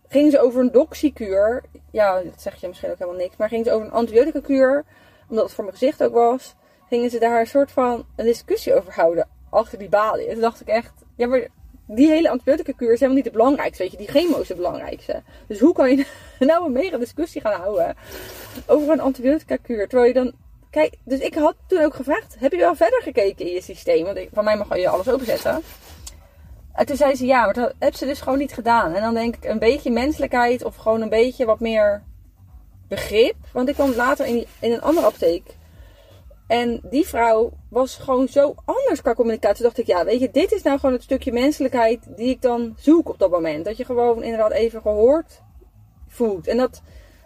ging 0.07 0.31
ze 0.31 0.39
over 0.39 0.61
een 0.61 0.71
doxykuur. 0.71 1.63
Ja, 1.91 2.21
dat 2.21 2.41
zeg 2.41 2.61
je 2.61 2.67
misschien 2.67 2.91
ook 2.91 2.99
helemaal 2.99 3.19
niks. 3.19 3.37
Maar 3.37 3.49
ging 3.49 3.65
ze 3.65 3.71
over 3.71 3.85
een 3.85 3.93
antibiotica 3.93 4.39
kuur, 4.39 4.85
omdat 5.29 5.43
het 5.43 5.53
voor 5.53 5.63
mijn 5.63 5.77
gezicht 5.77 6.03
ook 6.03 6.13
was. 6.13 6.55
Gingen 6.89 7.09
ze 7.09 7.19
daar 7.19 7.39
een 7.39 7.47
soort 7.47 7.71
van 7.71 8.05
een 8.15 8.25
discussie 8.25 8.73
over 8.73 8.93
houden 8.93 9.27
achter 9.49 9.77
die 9.77 9.89
balie. 9.89 10.25
En 10.25 10.33
toen 10.33 10.41
dacht 10.41 10.61
ik 10.61 10.67
echt, 10.67 10.93
ja 11.15 11.27
maar 11.27 11.47
die 11.87 12.07
hele 12.07 12.29
antibiotica 12.29 12.71
kuur 12.71 12.91
is 12.91 12.99
helemaal 12.99 13.15
niet 13.15 13.25
het 13.25 13.33
belangrijkste. 13.33 13.83
Weet 13.83 13.91
je, 13.91 13.97
die 13.97 14.07
chemo 14.07 14.39
is 14.39 14.47
het 14.47 14.57
belangrijkste. 14.57 15.23
Dus 15.47 15.59
hoe 15.59 15.73
kan 15.73 15.95
je 15.95 16.05
nou 16.39 16.65
een 16.65 16.71
mega 16.71 16.97
discussie 16.97 17.41
gaan 17.41 17.61
houden 17.61 17.95
over 18.65 18.93
een 18.93 18.99
antibiotica 18.99 19.55
kuur? 19.55 19.87
Terwijl 19.87 20.07
je 20.07 20.13
dan, 20.13 20.33
kijk, 20.69 20.95
dus 21.03 21.19
ik 21.19 21.33
had 21.33 21.55
toen 21.67 21.81
ook 21.81 21.95
gevraagd, 21.95 22.35
heb 22.39 22.51
je 22.51 22.57
wel 22.57 22.75
verder 22.75 23.01
gekeken 23.01 23.45
in 23.45 23.53
je 23.53 23.61
systeem? 23.61 24.05
Want 24.05 24.19
van 24.33 24.43
mij 24.43 24.57
mag 24.57 24.77
je 24.77 24.89
alles 24.89 25.09
openzetten. 25.09 25.61
En 26.75 26.85
toen 26.85 26.95
zei 26.95 27.15
ze 27.15 27.25
ja, 27.25 27.45
maar 27.45 27.53
dat 27.53 27.73
heb 27.79 27.95
ze 27.95 28.05
dus 28.05 28.21
gewoon 28.21 28.37
niet 28.37 28.53
gedaan. 28.53 28.93
En 28.93 29.01
dan 29.01 29.13
denk 29.13 29.35
ik 29.35 29.43
een 29.43 29.59
beetje 29.59 29.91
menselijkheid 29.91 30.63
of 30.63 30.75
gewoon 30.75 31.01
een 31.01 31.09
beetje 31.09 31.45
wat 31.45 31.59
meer 31.59 32.03
begrip. 32.87 33.35
Want 33.51 33.69
ik 33.69 33.75
kwam 33.75 33.93
later 33.95 34.25
in, 34.25 34.45
in 34.59 34.71
een 34.71 34.81
andere 34.81 35.07
apotheek. 35.07 35.55
En 36.47 36.81
die 36.89 37.07
vrouw 37.07 37.51
was 37.69 37.95
gewoon 37.95 38.27
zo 38.27 38.55
anders 38.65 39.01
qua 39.01 39.13
communicatie. 39.13 39.55
Toen 39.55 39.65
dacht 39.65 39.77
ik, 39.77 39.85
ja, 39.87 40.05
weet 40.05 40.19
je, 40.19 40.31
dit 40.31 40.51
is 40.51 40.61
nou 40.61 40.79
gewoon 40.79 40.95
het 40.95 41.03
stukje 41.03 41.31
menselijkheid 41.31 41.99
die 42.15 42.29
ik 42.29 42.41
dan 42.41 42.75
zoek 42.77 43.09
op 43.09 43.19
dat 43.19 43.31
moment. 43.31 43.65
Dat 43.65 43.77
je 43.77 43.85
gewoon 43.85 44.23
inderdaad 44.23 44.51
even 44.51 44.81
gehoord 44.81 45.41
voelt. 46.07 46.47
En 46.47 46.57
dat 46.57 46.81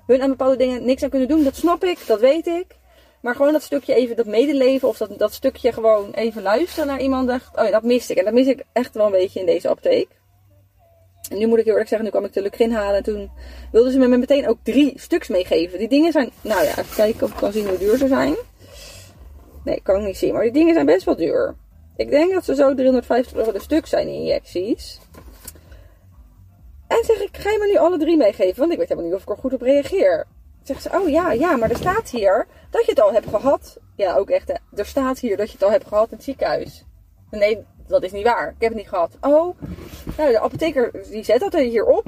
hun 0.05 0.21
aan 0.21 0.29
bepaalde 0.29 0.57
dingen 0.57 0.85
niks 0.85 1.03
aan 1.03 1.09
kunnen 1.09 1.27
doen, 1.27 1.43
dat 1.43 1.55
snap 1.55 1.83
ik, 1.83 2.07
dat 2.07 2.19
weet 2.19 2.47
ik. 2.47 2.78
Maar 3.21 3.35
gewoon 3.35 3.51
dat 3.51 3.61
stukje 3.61 3.93
even, 3.93 4.15
dat 4.15 4.25
medeleven 4.25 4.87
of 4.87 4.97
dat, 4.97 5.17
dat 5.17 5.33
stukje 5.33 5.71
gewoon 5.71 6.11
even 6.11 6.41
luisteren 6.41 6.87
naar 6.87 7.01
iemand. 7.01 7.27
Dacht, 7.27 7.57
oh 7.57 7.71
dat 7.71 7.83
miste 7.83 8.11
ik. 8.11 8.17
En 8.17 8.25
dat 8.25 8.33
mis 8.33 8.47
ik 8.47 8.63
echt 8.73 8.95
wel 8.95 9.05
een 9.05 9.11
beetje 9.11 9.39
in 9.39 9.45
deze 9.45 9.69
apotheek. 9.69 10.07
En 11.29 11.37
nu 11.37 11.47
moet 11.47 11.57
ik 11.57 11.63
heel 11.63 11.73
eerlijk 11.73 11.89
zeggen, 11.89 12.07
nu 12.07 12.13
kwam 12.13 12.25
ik 12.25 12.33
de 12.33 12.41
Lucrin 12.41 12.71
halen. 12.71 12.95
En 12.95 13.03
toen 13.03 13.31
wilden 13.71 13.91
ze 13.91 13.97
me 13.99 14.07
meteen 14.07 14.47
ook 14.47 14.57
drie 14.63 14.99
stuks 14.99 15.27
meegeven. 15.27 15.79
Die 15.79 15.89
dingen 15.89 16.11
zijn, 16.11 16.31
nou 16.41 16.63
ja, 16.63 16.69
even 16.69 16.95
kijken 16.95 17.23
of 17.23 17.31
ik 17.31 17.37
kan 17.37 17.51
zien 17.51 17.67
hoe 17.67 17.77
duur 17.77 17.97
ze 17.97 18.07
zijn. 18.07 18.35
Nee, 19.63 19.79
kan 19.83 19.99
ik 19.99 20.05
niet 20.05 20.17
zien. 20.17 20.33
Maar 20.33 20.43
die 20.43 20.51
dingen 20.51 20.73
zijn 20.73 20.85
best 20.85 21.05
wel 21.05 21.15
duur. 21.15 21.55
Ik 21.95 22.09
denk 22.09 22.33
dat 22.33 22.45
ze 22.45 22.55
zo 22.55 22.73
350 22.73 23.37
euro 23.37 23.51
de 23.51 23.61
stuk 23.61 23.85
zijn, 23.85 24.07
die 24.07 24.15
injecties. 24.15 24.99
En 26.87 27.03
zeg 27.05 27.21
ik, 27.21 27.37
ga 27.37 27.49
je 27.49 27.57
me 27.57 27.65
nu 27.65 27.77
alle 27.77 27.97
drie 27.97 28.17
meegeven? 28.17 28.59
Want 28.59 28.71
ik 28.71 28.77
weet 28.77 28.89
helemaal 28.89 29.09
niet 29.09 29.19
of 29.19 29.23
ik 29.23 29.29
er 29.29 29.37
goed 29.37 29.53
op 29.53 29.61
reageer. 29.61 30.27
Zegt 30.69 30.81
ze, 30.81 30.89
oh 30.93 31.09
ja, 31.09 31.31
ja, 31.31 31.55
maar 31.55 31.69
er 31.69 31.77
staat 31.77 32.09
hier 32.09 32.47
dat 32.69 32.85
je 32.85 32.91
het 32.91 33.01
al 33.01 33.13
hebt 33.13 33.29
gehad. 33.29 33.77
Ja, 33.95 34.15
ook 34.15 34.29
echt, 34.29 34.59
er 34.75 34.85
staat 34.85 35.19
hier 35.19 35.37
dat 35.37 35.47
je 35.47 35.53
het 35.53 35.63
al 35.63 35.71
hebt 35.71 35.87
gehad 35.87 36.09
in 36.09 36.15
het 36.15 36.23
ziekenhuis. 36.23 36.85
Nee, 37.31 37.65
dat 37.87 38.03
is 38.03 38.11
niet 38.11 38.23
waar. 38.23 38.47
Ik 38.47 38.61
heb 38.61 38.69
het 38.69 38.77
niet 38.77 38.89
gehad. 38.89 39.17
Oh, 39.21 39.57
nou, 40.17 40.31
de 40.31 40.39
apotheker 40.39 40.91
die 41.09 41.23
zet 41.23 41.39
dat 41.39 41.53
hierop. 41.53 42.05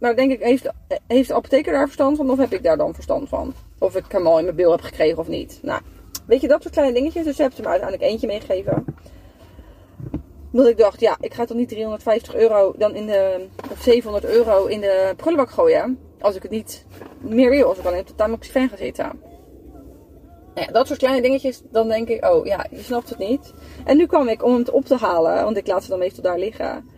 Nou, 0.00 0.14
denk 0.14 0.30
ik, 0.30 0.40
heeft, 0.40 0.70
heeft 1.06 1.28
de 1.28 1.34
apotheker 1.34 1.72
daar 1.72 1.86
verstand 1.86 2.16
van? 2.16 2.30
Of 2.30 2.38
heb 2.38 2.52
ik 2.52 2.62
daar 2.62 2.76
dan 2.76 2.94
verstand 2.94 3.28
van? 3.28 3.54
Of 3.78 3.96
ik 3.96 4.04
hem 4.08 4.26
al 4.26 4.38
in 4.38 4.44
mijn 4.44 4.56
bil 4.56 4.70
heb 4.70 4.80
gekregen 4.80 5.18
of 5.18 5.28
niet? 5.28 5.58
Nou, 5.62 5.80
weet 6.26 6.40
je, 6.40 6.48
dat 6.48 6.62
soort 6.62 6.74
kleine 6.74 6.94
dingetjes. 6.94 7.24
Dus 7.24 7.38
heeft 7.38 7.56
ze 7.56 7.62
me 7.62 7.68
uiteindelijk 7.68 8.10
eentje 8.10 8.26
meegegeven. 8.26 8.84
Omdat 10.52 10.68
ik 10.68 10.78
dacht, 10.78 11.00
ja, 11.00 11.16
ik 11.20 11.34
ga 11.34 11.44
toch 11.44 11.56
niet 11.56 11.68
350 11.68 12.34
euro 12.34 12.74
dan 12.76 12.94
in 12.94 13.06
de, 13.06 13.46
of 13.70 13.82
700 13.82 14.24
euro 14.24 14.66
in 14.66 14.80
de 14.80 15.14
prullenbak 15.16 15.50
gooien. 15.50 16.05
Als 16.20 16.34
ik 16.34 16.42
het 16.42 16.50
niet 16.50 16.86
meer 17.20 17.50
wil. 17.50 17.68
Als 17.68 17.78
ik 17.78 17.84
alleen 17.84 18.00
op 18.00 18.06
de 18.06 18.14
tamoxifen 18.14 18.68
ga 18.68 18.76
zitten. 18.76 19.20
Nou 20.54 20.66
ja, 20.66 20.72
dat 20.72 20.86
soort 20.86 20.98
kleine 20.98 21.22
dingetjes, 21.22 21.62
dan 21.70 21.88
denk 21.88 22.08
ik, 22.08 22.24
oh 22.24 22.46
ja, 22.46 22.66
je 22.70 22.82
snapt 22.82 23.08
het 23.08 23.18
niet. 23.18 23.52
En 23.84 23.96
nu 23.96 24.06
kwam 24.06 24.28
ik 24.28 24.44
om 24.44 24.52
hem 24.52 24.64
op 24.72 24.84
te 24.84 24.96
halen, 24.96 25.44
want 25.44 25.56
ik 25.56 25.66
laat 25.66 25.82
ze 25.82 25.88
dan 25.88 25.98
meestal 25.98 26.22
daar 26.22 26.38
liggen. 26.38 26.88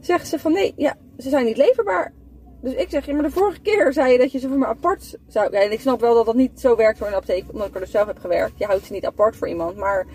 Zegt 0.00 0.28
ze 0.28 0.38
van 0.38 0.52
nee, 0.52 0.72
ja, 0.76 0.96
ze 1.18 1.28
zijn 1.28 1.44
niet 1.44 1.56
leverbaar. 1.56 2.12
Dus 2.60 2.74
ik 2.74 2.90
zeg, 2.90 3.06
ja, 3.06 3.12
maar 3.12 3.22
de 3.22 3.30
vorige 3.30 3.60
keer 3.60 3.92
zei 3.92 4.12
je 4.12 4.18
dat 4.18 4.32
je 4.32 4.38
ze 4.38 4.48
voor 4.48 4.58
me 4.58 4.66
apart 4.66 5.18
zou... 5.26 5.52
Ja, 5.52 5.60
en 5.60 5.72
ik 5.72 5.80
snap 5.80 6.00
wel 6.00 6.14
dat 6.14 6.26
dat 6.26 6.34
niet 6.34 6.60
zo 6.60 6.76
werkt 6.76 6.98
voor 6.98 7.06
een 7.06 7.14
apotheek, 7.14 7.44
omdat 7.52 7.68
ik 7.68 7.74
er 7.74 7.80
dus 7.80 7.90
zelf 7.90 8.06
heb 8.06 8.18
gewerkt. 8.18 8.58
Je 8.58 8.64
houdt 8.64 8.84
ze 8.84 8.92
niet 8.92 9.06
apart 9.06 9.36
voor 9.36 9.48
iemand. 9.48 9.76
Maar 9.76 10.06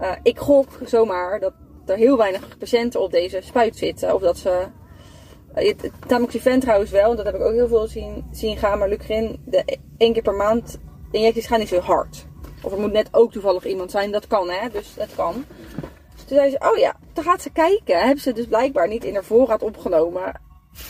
uh, 0.00 0.12
ik 0.22 0.38
gok 0.38 0.68
zomaar 0.84 1.40
dat 1.40 1.52
er 1.86 1.96
heel 1.96 2.16
weinig 2.16 2.58
patiënten 2.58 3.00
op 3.00 3.10
deze 3.10 3.40
spuit 3.40 3.76
zitten. 3.76 4.14
Of 4.14 4.20
dat 4.20 4.38
ze... 4.38 4.66
Uh, 5.56 5.74
Tamoxifen 6.06 6.60
trouwens 6.60 6.90
wel, 6.90 7.16
dat 7.16 7.24
heb 7.24 7.34
ik 7.34 7.40
ook 7.40 7.52
heel 7.52 7.68
veel 7.68 7.86
zien, 7.86 8.24
zien 8.32 8.56
gaan. 8.56 8.78
Maar 8.78 8.88
Lucrin, 8.88 9.42
de 9.44 9.78
één 9.96 10.12
keer 10.12 10.22
per 10.22 10.34
maand 10.34 10.78
injecties 11.10 11.46
gaan 11.46 11.58
niet 11.58 11.68
zo 11.68 11.80
hard. 11.80 12.26
Of 12.62 12.72
er 12.72 12.78
moet 12.78 12.92
net 12.92 13.08
ook 13.10 13.32
toevallig 13.32 13.66
iemand 13.66 13.90
zijn, 13.90 14.10
dat 14.10 14.26
kan 14.26 14.50
hè, 14.50 14.68
dus 14.68 14.94
dat 14.94 15.08
kan. 15.16 15.44
Toen 16.26 16.38
zei 16.38 16.50
ze, 16.50 16.70
oh 16.72 16.76
ja, 16.76 16.96
dan 17.12 17.24
gaat 17.24 17.42
ze 17.42 17.50
kijken. 17.50 17.98
Hebben 17.98 18.22
ze 18.22 18.32
dus 18.32 18.46
blijkbaar 18.46 18.88
niet 18.88 19.04
in 19.04 19.14
haar 19.14 19.24
voorraad 19.24 19.62
opgenomen. 19.62 20.40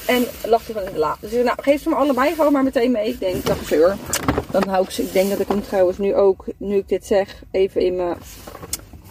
En 0.06 0.24
lag 0.44 0.66
hij 0.66 0.74
gewoon 0.74 0.88
in 0.88 0.94
de 0.94 0.98
la. 0.98 1.16
Dus 1.20 1.30
ik 1.30 1.34
zei, 1.34 1.44
nou, 1.44 1.62
geef 1.62 1.82
ze 1.82 1.88
me 1.88 1.94
allebei 1.94 2.34
gewoon 2.34 2.52
maar 2.52 2.62
meteen 2.62 2.90
mee. 2.90 3.08
Ik 3.08 3.20
denk, 3.20 3.46
dag 3.46 3.64
zeur. 3.64 3.96
Dan 4.50 4.68
hou 4.68 4.84
ik 4.84 4.90
ze, 4.90 5.02
ik 5.02 5.12
denk 5.12 5.30
dat 5.30 5.40
ik 5.40 5.48
hem 5.48 5.62
trouwens 5.62 5.98
nu 5.98 6.14
ook, 6.14 6.44
nu 6.56 6.76
ik 6.76 6.88
dit 6.88 7.06
zeg, 7.06 7.42
even 7.50 7.80
in 7.80 7.96
mijn 7.96 8.16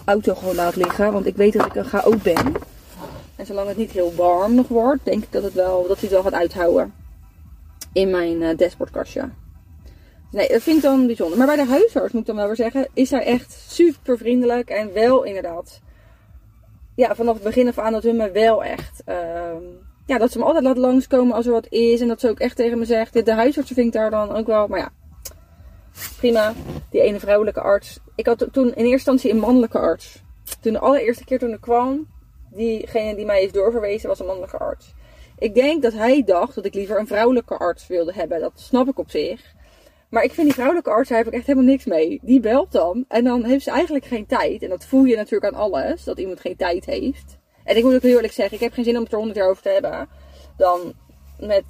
auto 0.06 0.36
gewoon 0.36 0.56
laat 0.56 0.76
liggen. 0.76 1.14
Want 1.14 1.26
ik 1.26 1.36
weet 1.36 1.54
dat 1.54 1.66
ik 1.66 1.76
een 1.76 1.86
chaot 1.86 2.24
ben. 2.24 2.56
En 3.40 3.46
zolang 3.46 3.68
het 3.68 3.78
niet 3.78 3.92
heel 3.92 4.14
warm 4.16 4.56
nog 4.56 4.68
wordt, 4.68 5.06
denk 5.06 5.24
ik 5.24 5.32
dat, 5.32 5.44
het 5.44 5.54
wel, 5.54 5.88
dat 5.88 6.00
hij 6.00 6.10
het 6.10 6.12
wel 6.12 6.24
gaat 6.24 6.34
uithouden. 6.34 6.94
In 7.94 8.10
mijn 8.10 8.42
eh, 8.42 8.58
dashboardkastje. 8.58 9.30
Nee, 10.32 10.48
dat 10.48 10.62
vind 10.62 10.78
ik 10.78 10.84
dan 10.84 11.06
bijzonder. 11.06 11.38
Maar 11.38 11.48
bij 11.48 11.56
de 11.56 11.66
huisarts 11.66 12.14
moet 12.14 12.22
ik 12.22 12.28
dan 12.28 12.36
wel 12.36 12.46
weer 12.48 12.56
zeggen, 12.56 12.88
is 12.94 13.12
hij 13.12 13.26
echt 13.26 13.52
super 13.68 14.18
vriendelijk 14.18 14.70
en 14.70 14.94
wel 14.94 15.24
inderdaad. 15.24 15.82
Ja, 16.96 17.16
vanaf 17.16 17.34
het 17.34 17.44
begin 17.44 17.68
af 17.68 17.78
aan 17.78 17.92
dat 17.92 18.04
hun 18.04 18.16
me 18.16 18.32
wel 18.32 18.64
echt. 18.64 19.02
ehm, 19.06 19.64
ja, 20.06 20.18
dat 20.18 20.32
ze 20.32 20.38
me 20.38 20.44
altijd 20.44 20.64
laat 20.64 20.78
langskomen 20.78 21.36
als 21.36 21.46
er 21.46 21.52
wat 21.52 21.68
is. 21.70 22.02
En 22.02 22.08
dat 22.08 22.20
ze 22.20 22.30
ook 22.30 22.40
echt 22.40 22.56
tegen 22.56 22.80
me 22.80 22.86
zegt. 22.86 23.26
De 23.26 23.34
huisarts 23.34 23.72
vind 23.72 23.88
ik 23.88 23.94
daar 23.94 24.10
dan 24.10 24.32
ook 24.32 24.48
wel. 24.48 24.68
Maar 24.68 24.80
ja, 24.80 24.92
prima. 26.18 26.54
Die 26.90 27.02
ene 27.02 27.20
vrouwelijke 27.20 27.62
arts. 27.62 28.00
Ik 28.16 28.26
had 28.26 28.48
toen 28.52 28.68
in 28.68 28.74
eerste 28.74 28.92
instantie 28.92 29.32
een 29.32 29.40
mannelijke 29.40 29.80
arts. 29.80 30.22
Toen 30.62 30.74
de 30.74 30.80
allereerste 30.80 31.26
keer 31.26 31.40
toen 31.40 31.54
ik 31.54 31.62
kwam, 31.62 32.08
diegene 32.52 33.16
die 33.16 33.26
mij 33.26 33.44
is 33.44 33.52
doorverwezen 33.52 34.10
was 34.10 34.20
een 34.20 34.26
mannelijke 34.26 34.58
arts. 34.58 34.94
Ik 35.38 35.54
denk 35.54 35.82
dat 35.82 35.94
hij 35.94 36.24
dacht 36.24 36.56
dat 36.56 36.66
ik 36.66 36.74
liever 36.74 37.00
een 37.00 37.08
vrouwelijke 37.08 37.58
arts 37.58 37.88
wilde 37.88 38.14
hebben. 38.14 38.40
Dat 38.40 38.52
snap 38.56 38.88
ik 38.88 39.00
op 39.00 39.10
zich. 39.10 39.54
Maar 40.10 40.24
ik 40.24 40.32
vind 40.32 40.46
die 40.46 40.56
vrouwelijke 40.56 40.90
arts, 40.90 41.10
daar 41.10 41.18
heb 41.18 41.28
ik 41.28 41.34
echt 41.34 41.46
helemaal 41.46 41.70
niks 41.70 41.86
mee. 41.86 42.20
Die 42.22 42.40
belt 42.40 42.72
dan 42.72 43.06
en 43.08 43.24
dan 43.24 43.44
heeft 43.44 43.64
ze 43.64 43.72
eigenlijk 43.72 44.06
geen 44.06 44.26
tijd. 44.26 44.64
En 44.64 44.70
dat 44.70 44.86
voel 44.86 45.04
je 45.04 45.16
natuurlijk 45.16 45.54
aan 45.54 45.60
alles, 45.60 46.04
dat 46.04 46.20
iemand 46.20 46.40
geen 46.40 46.56
tijd 46.56 46.86
heeft. 46.86 47.38
En 47.64 47.78
ik 47.78 47.84
moet 47.84 47.94
ook 47.94 48.02
heel 48.02 48.16
eerlijk 48.16 48.34
zeggen, 48.34 48.56
ik 48.56 48.64
heb 48.64 48.74
geen 48.74 48.84
zin 48.84 48.96
om 48.96 49.04
het 49.04 49.12
er 49.12 49.18
honderd 49.18 49.38
jaar 49.38 49.50
over 49.50 49.64
te 49.64 49.70
hebben. 49.70 50.08
Dan 50.58 50.94
met 51.40 51.64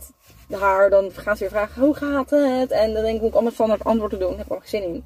haar, 0.49 0.89
dan 0.89 1.11
gaan 1.11 1.37
ze 1.37 1.43
weer 1.43 1.51
vragen, 1.51 1.81
hoe 1.81 1.93
gaat 1.93 2.29
het? 2.29 2.71
En 2.71 2.93
dan 2.93 3.03
denk 3.03 3.15
ik, 3.15 3.21
moet 3.21 3.29
ik 3.29 3.33
allemaal 3.33 3.51
standaard 3.51 3.83
antwoord 3.83 4.11
te 4.11 4.17
doen. 4.17 4.29
Daar 4.29 4.37
heb 4.37 4.45
ik 4.45 4.53
ook 4.53 4.67
geen 4.67 4.81
zin 4.81 4.93
in. 4.93 5.03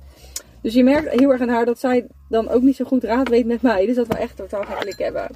Dus 0.61 0.73
je 0.73 0.83
merkt 0.83 1.09
heel 1.09 1.31
erg 1.31 1.41
aan 1.41 1.49
haar 1.49 1.65
dat 1.65 1.79
zij 1.79 2.07
dan 2.29 2.49
ook 2.49 2.61
niet 2.61 2.75
zo 2.75 2.85
goed 2.85 3.03
raad 3.03 3.29
weet 3.29 3.45
met 3.45 3.61
mij. 3.61 3.85
Dus 3.85 3.95
dat 3.95 4.07
we 4.07 4.15
echt 4.15 4.35
totaal 4.35 4.63
geen 4.63 4.77
klik 4.77 4.97
hebben. 4.97 5.27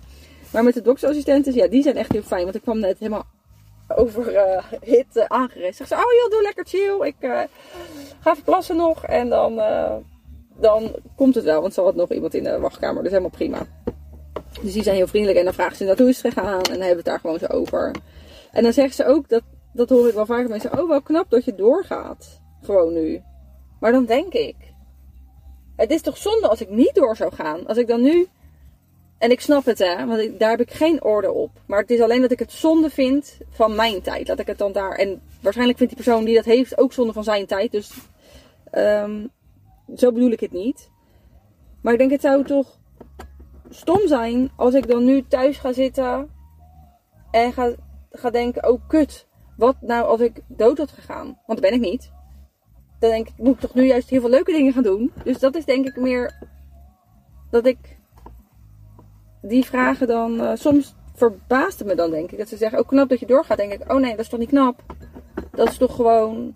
Maar 0.51 0.63
met 0.63 0.73
de 0.73 0.81
doktersassistenten, 0.81 1.53
ja, 1.53 1.67
die 1.67 1.81
zijn 1.81 1.97
echt 1.97 2.11
heel 2.11 2.21
fijn. 2.21 2.43
Want 2.43 2.55
ik 2.55 2.61
kwam 2.61 2.79
net 2.79 2.99
helemaal 2.99 3.25
over 3.87 4.35
eh 4.35 4.63
hit 4.81 5.05
uh, 5.13 5.23
aangerest. 5.27 5.77
Zeg 5.77 5.87
ze, 5.87 5.93
oh 5.93 5.99
joh, 5.99 6.31
doe 6.31 6.41
lekker 6.41 6.65
chill. 6.65 7.05
Ik 7.05 7.15
eh, 7.19 7.41
ga 8.19 8.31
even 8.31 8.43
plassen 8.43 8.75
nog. 8.75 9.03
En 9.03 9.29
dan, 9.29 9.59
eh, 9.59 9.95
dan 10.59 10.95
komt 11.15 11.35
het 11.35 11.43
wel. 11.43 11.61
Want 11.61 11.73
ze 11.73 11.81
had 11.81 11.95
nog 11.95 12.11
iemand 12.11 12.33
in 12.33 12.43
de 12.43 12.59
wachtkamer. 12.59 13.01
Dus 13.03 13.11
helemaal 13.11 13.31
prima. 13.37 13.65
Dus 14.61 14.73
die 14.73 14.83
zijn 14.83 14.95
heel 14.95 15.07
vriendelijk. 15.07 15.39
En 15.39 15.45
dan 15.45 15.53
vragen 15.53 15.75
ze 15.75 15.81
inderdaad 15.81 16.05
hoe 16.05 16.15
is 16.15 16.21
het 16.21 16.33
gegaan. 16.33 16.61
En 16.61 16.63
dan 16.63 16.71
hebben 16.71 16.89
we 16.89 16.95
het 16.95 17.05
daar 17.05 17.19
gewoon 17.19 17.39
zo 17.39 17.45
over. 17.45 17.91
En 18.51 18.63
dan 18.63 18.73
zegt 18.73 18.95
ze 18.95 19.05
ook, 19.05 19.29
dat, 19.29 19.43
dat 19.73 19.89
hoor 19.89 20.07
ik 20.07 20.13
wel 20.13 20.25
vaker 20.25 20.49
mensen. 20.49 20.79
Oh, 20.79 20.89
wel 20.89 21.01
knap 21.01 21.29
dat 21.29 21.45
je 21.45 21.55
doorgaat. 21.55 22.41
Gewoon 22.61 22.93
nu. 22.93 23.21
Maar 23.79 23.91
dan 23.91 24.05
denk 24.05 24.33
ik. 24.33 24.55
Het 25.75 25.91
is 25.91 26.01
toch 26.01 26.17
zonde 26.17 26.47
als 26.47 26.61
ik 26.61 26.69
niet 26.69 26.95
door 26.95 27.15
zou 27.15 27.33
gaan. 27.33 27.67
Als 27.67 27.77
ik 27.77 27.87
dan 27.87 28.01
nu 28.01 28.27
en 29.17 29.31
ik 29.31 29.41
snap 29.41 29.65
het, 29.65 29.79
hè, 29.79 30.05
want 30.05 30.39
daar 30.39 30.49
heb 30.49 30.61
ik 30.61 30.71
geen 30.71 31.03
orde 31.03 31.31
op. 31.31 31.51
Maar 31.65 31.79
het 31.79 31.89
is 31.89 32.01
alleen 32.01 32.21
dat 32.21 32.31
ik 32.31 32.39
het 32.39 32.51
zonde 32.51 32.89
vind 32.89 33.37
van 33.49 33.75
mijn 33.75 34.01
tijd. 34.01 34.27
Laat 34.27 34.39
ik 34.39 34.47
het 34.47 34.57
dan 34.57 34.71
daar. 34.71 34.91
En 34.91 35.21
waarschijnlijk 35.41 35.77
vindt 35.77 35.95
die 35.95 36.03
persoon 36.03 36.25
die 36.25 36.35
dat 36.35 36.45
heeft 36.45 36.77
ook 36.77 36.93
zonde 36.93 37.13
van 37.13 37.23
zijn 37.23 37.45
tijd. 37.45 37.71
Dus 37.71 37.91
ehm, 38.71 39.27
zo 39.95 40.11
bedoel 40.11 40.31
ik 40.31 40.39
het 40.39 40.51
niet. 40.51 40.89
Maar 41.81 41.93
ik 41.93 41.99
denk, 41.99 42.11
het 42.11 42.21
zou 42.21 42.43
toch 42.43 42.79
stom 43.69 44.07
zijn 44.07 44.51
als 44.55 44.73
ik 44.73 44.87
dan 44.87 45.05
nu 45.05 45.27
thuis 45.27 45.57
ga 45.57 45.73
zitten 45.73 46.29
en 47.31 47.53
ga, 47.53 47.73
ga 48.11 48.29
denken: 48.29 48.69
oh 48.69 48.81
kut, 48.87 49.27
wat 49.55 49.75
nou 49.81 50.05
als 50.05 50.19
ik 50.19 50.41
dood 50.47 50.77
had 50.77 50.91
gegaan? 50.91 51.25
Want 51.25 51.61
dat 51.61 51.69
ben 51.69 51.73
ik 51.73 51.91
niet. 51.91 52.11
Dan 52.99 53.09
denk 53.09 53.27
ik, 53.27 53.37
moet 53.37 53.53
ik 53.53 53.59
toch 53.59 53.73
nu 53.73 53.85
juist 53.85 54.09
heel 54.09 54.21
veel 54.21 54.29
leuke 54.29 54.51
dingen 54.51 54.73
gaan 54.73 54.83
doen. 54.83 55.11
Dus 55.23 55.39
dat 55.39 55.55
is 55.55 55.65
denk 55.65 55.87
ik 55.87 55.95
meer 55.95 56.47
dat 57.49 57.65
ik 57.65 57.96
die 59.47 59.65
vragen 59.65 60.07
dan. 60.07 60.41
eh, 60.41 60.51
soms 60.55 60.95
verbaast 61.13 61.79
het 61.79 61.87
me 61.87 61.95
dan, 61.95 62.11
denk 62.11 62.31
ik. 62.31 62.37
Dat 62.37 62.47
ze 62.47 62.57
zeggen: 62.57 62.79
Oh, 62.79 62.87
knap 62.87 63.09
dat 63.09 63.19
je 63.19 63.25
doorgaat. 63.25 63.57
Denk 63.57 63.71
ik: 63.73 63.91
Oh 63.91 63.99
nee, 63.99 64.11
dat 64.11 64.19
is 64.19 64.29
toch 64.29 64.39
niet 64.39 64.49
knap? 64.49 64.83
Dat 65.51 65.69
is 65.69 65.77
toch 65.77 65.95
gewoon. 65.95 66.55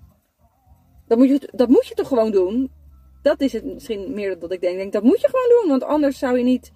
Dat 1.08 1.18
moet 1.18 1.28
je, 1.28 1.50
dat 1.52 1.70
moet 1.70 1.88
je 1.88 1.96
toch 1.96 2.08
gewoon 2.08 2.32
doen? 2.32 2.72
Dat 3.22 3.42
is 3.42 3.54
het 3.54 3.66
misschien 3.66 4.14
meer 4.14 4.40
dat 4.40 4.52
ik 4.52 4.62
denk. 4.62 4.78
denk. 4.78 4.94
Dat 4.94 5.04
moet 5.04 5.22
je 5.22 5.28
gewoon 5.28 5.60
doen. 5.60 5.70
Want 5.70 5.84
anders 5.84 6.20
zou 6.20 6.38
je 6.38 6.44
niet. 6.44 6.72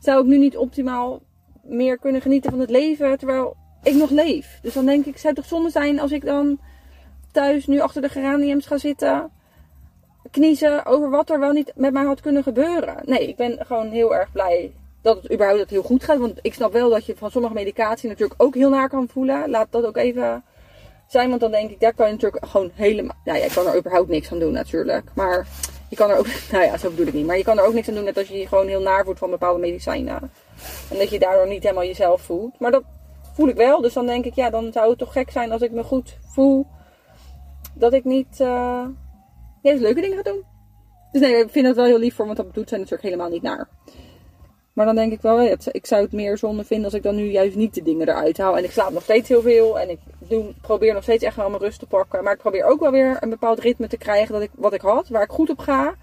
Zou 0.00 0.20
ik 0.20 0.26
nu 0.26 0.38
niet 0.38 0.56
optimaal 0.56 1.22
meer 1.62 1.98
kunnen 1.98 2.20
genieten 2.20 2.50
van 2.50 2.60
het 2.60 2.70
leven. 2.70 3.18
Terwijl 3.18 3.56
ik 3.82 3.94
nog 3.94 4.10
leef. 4.10 4.58
Dus 4.62 4.74
dan 4.74 4.86
denk 4.86 5.06
ik: 5.06 5.18
Zou 5.18 5.34
het 5.34 5.36
toch 5.36 5.52
zonde 5.52 5.70
zijn 5.70 6.00
als 6.00 6.12
ik 6.12 6.24
dan 6.24 6.58
thuis 7.32 7.66
nu 7.66 7.80
achter 7.80 8.02
de 8.02 8.08
geraniums 8.08 8.66
ga 8.66 8.78
zitten. 8.78 9.30
Kniezen 10.30 10.86
over 10.86 11.10
wat 11.10 11.30
er 11.30 11.40
wel 11.40 11.52
niet 11.52 11.72
met 11.74 11.92
mij 11.92 12.04
had 12.04 12.20
kunnen 12.20 12.42
gebeuren. 12.42 12.96
Nee, 13.04 13.28
ik 13.28 13.36
ben 13.36 13.66
gewoon 13.66 13.90
heel 13.90 14.14
erg 14.14 14.32
blij 14.32 14.72
dat 15.06 15.22
het 15.22 15.32
überhaupt 15.32 15.58
dat 15.58 15.70
heel 15.70 15.82
goed 15.82 16.04
gaat. 16.04 16.18
Want 16.18 16.38
ik 16.42 16.54
snap 16.54 16.72
wel 16.72 16.90
dat 16.90 17.06
je 17.06 17.16
van 17.16 17.30
sommige 17.30 17.54
medicatie 17.54 18.08
natuurlijk 18.08 18.42
ook 18.42 18.54
heel 18.54 18.70
naar 18.70 18.88
kan 18.88 19.08
voelen. 19.08 19.50
Laat 19.50 19.66
dat 19.70 19.84
ook 19.84 19.96
even 19.96 20.44
zijn. 21.06 21.28
Want 21.28 21.40
dan 21.40 21.50
denk 21.50 21.70
ik, 21.70 21.80
daar 21.80 21.94
kan 21.94 22.06
je 22.06 22.12
natuurlijk 22.12 22.46
gewoon 22.46 22.70
helemaal... 22.74 23.16
Nou 23.24 23.38
ja, 23.38 23.44
je 23.44 23.52
kan 23.52 23.66
er 23.66 23.76
überhaupt 23.76 24.08
niks 24.08 24.32
aan 24.32 24.38
doen 24.38 24.52
natuurlijk. 24.52 25.10
Maar 25.14 25.46
je 25.88 25.96
kan 25.96 26.10
er 26.10 26.16
ook... 26.16 26.26
Nou 26.52 26.64
ja, 26.64 26.76
zo 26.76 26.90
bedoel 26.90 27.06
ik 27.06 27.12
niet. 27.12 27.26
Maar 27.26 27.36
je 27.36 27.44
kan 27.44 27.58
er 27.58 27.66
ook 27.66 27.74
niks 27.74 27.88
aan 27.88 27.94
doen 27.94 28.04
net 28.04 28.18
als 28.18 28.28
je 28.28 28.38
je 28.38 28.46
gewoon 28.46 28.68
heel 28.68 28.80
naar 28.80 29.04
voelt 29.04 29.18
van 29.18 29.30
bepaalde 29.30 29.60
medicijnen. 29.60 30.30
En 30.90 30.98
dat 30.98 31.10
je 31.10 31.18
daardoor 31.18 31.48
niet 31.48 31.62
helemaal 31.62 31.84
jezelf 31.84 32.20
voelt. 32.20 32.60
Maar 32.60 32.70
dat 32.70 32.82
voel 33.34 33.48
ik 33.48 33.56
wel. 33.56 33.80
Dus 33.80 33.92
dan 33.92 34.06
denk 34.06 34.24
ik, 34.24 34.34
ja, 34.34 34.50
dan 34.50 34.72
zou 34.72 34.88
het 34.88 34.98
toch 34.98 35.12
gek 35.12 35.30
zijn 35.30 35.52
als 35.52 35.62
ik 35.62 35.70
me 35.70 35.82
goed 35.82 36.18
voel. 36.26 36.66
Dat 37.74 37.92
ik 37.92 38.04
niet... 38.04 38.36
juist 39.62 39.80
leuke 39.80 40.00
dingen 40.00 40.16
ga 40.16 40.22
doen. 40.22 40.44
Dus 41.12 41.20
nee, 41.20 41.36
ik 41.36 41.50
vind 41.50 41.66
dat 41.66 41.76
wel 41.76 41.84
heel 41.84 41.98
lief 41.98 42.14
voor. 42.14 42.26
Want 42.26 42.36
dat 42.36 42.54
doet 42.54 42.68
zij 42.68 42.78
natuurlijk 42.78 43.04
helemaal 43.04 43.30
niet 43.30 43.42
naar. 43.42 43.68
Maar 44.76 44.86
dan 44.86 44.94
denk 44.94 45.12
ik 45.12 45.20
wel, 45.20 45.42
ik 45.70 45.86
zou 45.86 46.02
het 46.02 46.12
meer 46.12 46.38
zonde 46.38 46.64
vinden 46.64 46.84
als 46.84 46.94
ik 46.94 47.02
dan 47.02 47.14
nu 47.14 47.30
juist 47.30 47.56
niet 47.56 47.74
de 47.74 47.82
dingen 47.82 48.08
eruit 48.08 48.38
haal. 48.38 48.56
En 48.56 48.64
ik 48.64 48.70
slaap 48.70 48.90
nog 48.92 49.02
steeds 49.02 49.28
heel 49.28 49.42
veel. 49.42 49.80
En 49.80 49.90
ik 49.90 49.98
doe, 50.18 50.52
probeer 50.60 50.94
nog 50.94 51.02
steeds 51.02 51.24
echt 51.24 51.36
wel 51.36 51.48
mijn 51.48 51.62
rust 51.62 51.78
te 51.78 51.86
pakken. 51.86 52.24
Maar 52.24 52.32
ik 52.32 52.38
probeer 52.38 52.64
ook 52.64 52.80
wel 52.80 52.90
weer 52.90 53.16
een 53.20 53.30
bepaald 53.30 53.58
ritme 53.58 53.88
te 53.88 53.96
krijgen 53.96 54.32
dat 54.32 54.42
ik, 54.42 54.50
wat 54.54 54.72
ik 54.72 54.80
had. 54.80 55.08
Waar 55.08 55.22
ik 55.22 55.30
goed 55.30 55.50
op 55.50 55.58
ga. 55.58 55.86
En 55.86 55.94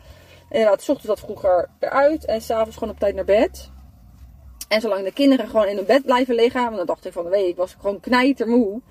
inderdaad, 0.49 0.81
s 0.81 0.89
ochtends 0.89 1.07
wat 1.07 1.19
vroeger 1.19 1.69
eruit. 1.79 2.25
En 2.25 2.41
s'avonds 2.41 2.77
gewoon 2.77 2.93
op 2.93 2.99
tijd 2.99 3.15
naar 3.15 3.25
bed. 3.25 3.71
En 4.67 4.81
zolang 4.81 5.03
de 5.03 5.13
kinderen 5.13 5.47
gewoon 5.47 5.67
in 5.67 5.75
hun 5.75 5.85
bed 5.85 6.05
blijven 6.05 6.35
liggen. 6.35 6.63
Want 6.63 6.77
dan 6.77 6.85
dacht 6.85 7.05
ik 7.05 7.13
van 7.13 7.23
de 7.23 7.29
week, 7.29 7.57
was 7.57 7.71
ik 7.71 7.79
gewoon 7.79 7.99
knijtermoe. 7.99 8.81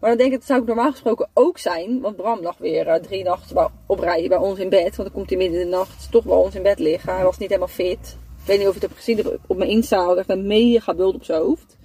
Maar 0.00 0.10
dan 0.10 0.18
denk 0.18 0.32
ik, 0.32 0.38
dat 0.38 0.46
zou 0.46 0.60
ik 0.60 0.66
normaal 0.66 0.90
gesproken 0.90 1.28
ook 1.32 1.58
zijn. 1.58 2.00
Want 2.00 2.16
Bram 2.16 2.40
lag 2.40 2.58
weer 2.58 2.88
eh, 2.88 3.00
drie 3.00 3.24
nachten 3.24 3.70
op 3.86 3.98
rij 3.98 4.28
bij 4.28 4.38
ons 4.38 4.58
in 4.58 4.68
bed. 4.68 4.96
Want 4.96 4.96
dan 4.96 5.12
komt 5.12 5.28
hij 5.28 5.38
midden 5.38 5.60
in 5.60 5.70
de 5.70 5.76
nacht 5.76 6.10
toch 6.10 6.24
bij 6.24 6.36
ons 6.36 6.54
in 6.54 6.62
bed 6.62 6.78
liggen. 6.78 7.14
Hij 7.14 7.24
was 7.24 7.38
niet 7.38 7.48
helemaal 7.48 7.68
fit. 7.68 8.16
Ik 8.46 8.52
weet 8.52 8.58
niet 8.60 8.68
of 8.70 8.74
je 8.74 8.80
het 8.80 8.88
hebt 8.90 9.04
gezien 9.04 9.38
op- 9.46 9.56
mijn 9.56 9.70
Insta. 9.70 10.04
Had 10.04 10.16
echt 10.16 10.28
een 10.30 10.46
mega 10.46 10.94
bult 10.94 11.14
op 11.14 11.24
zijn 11.24 11.40
hoofd. 11.40 11.76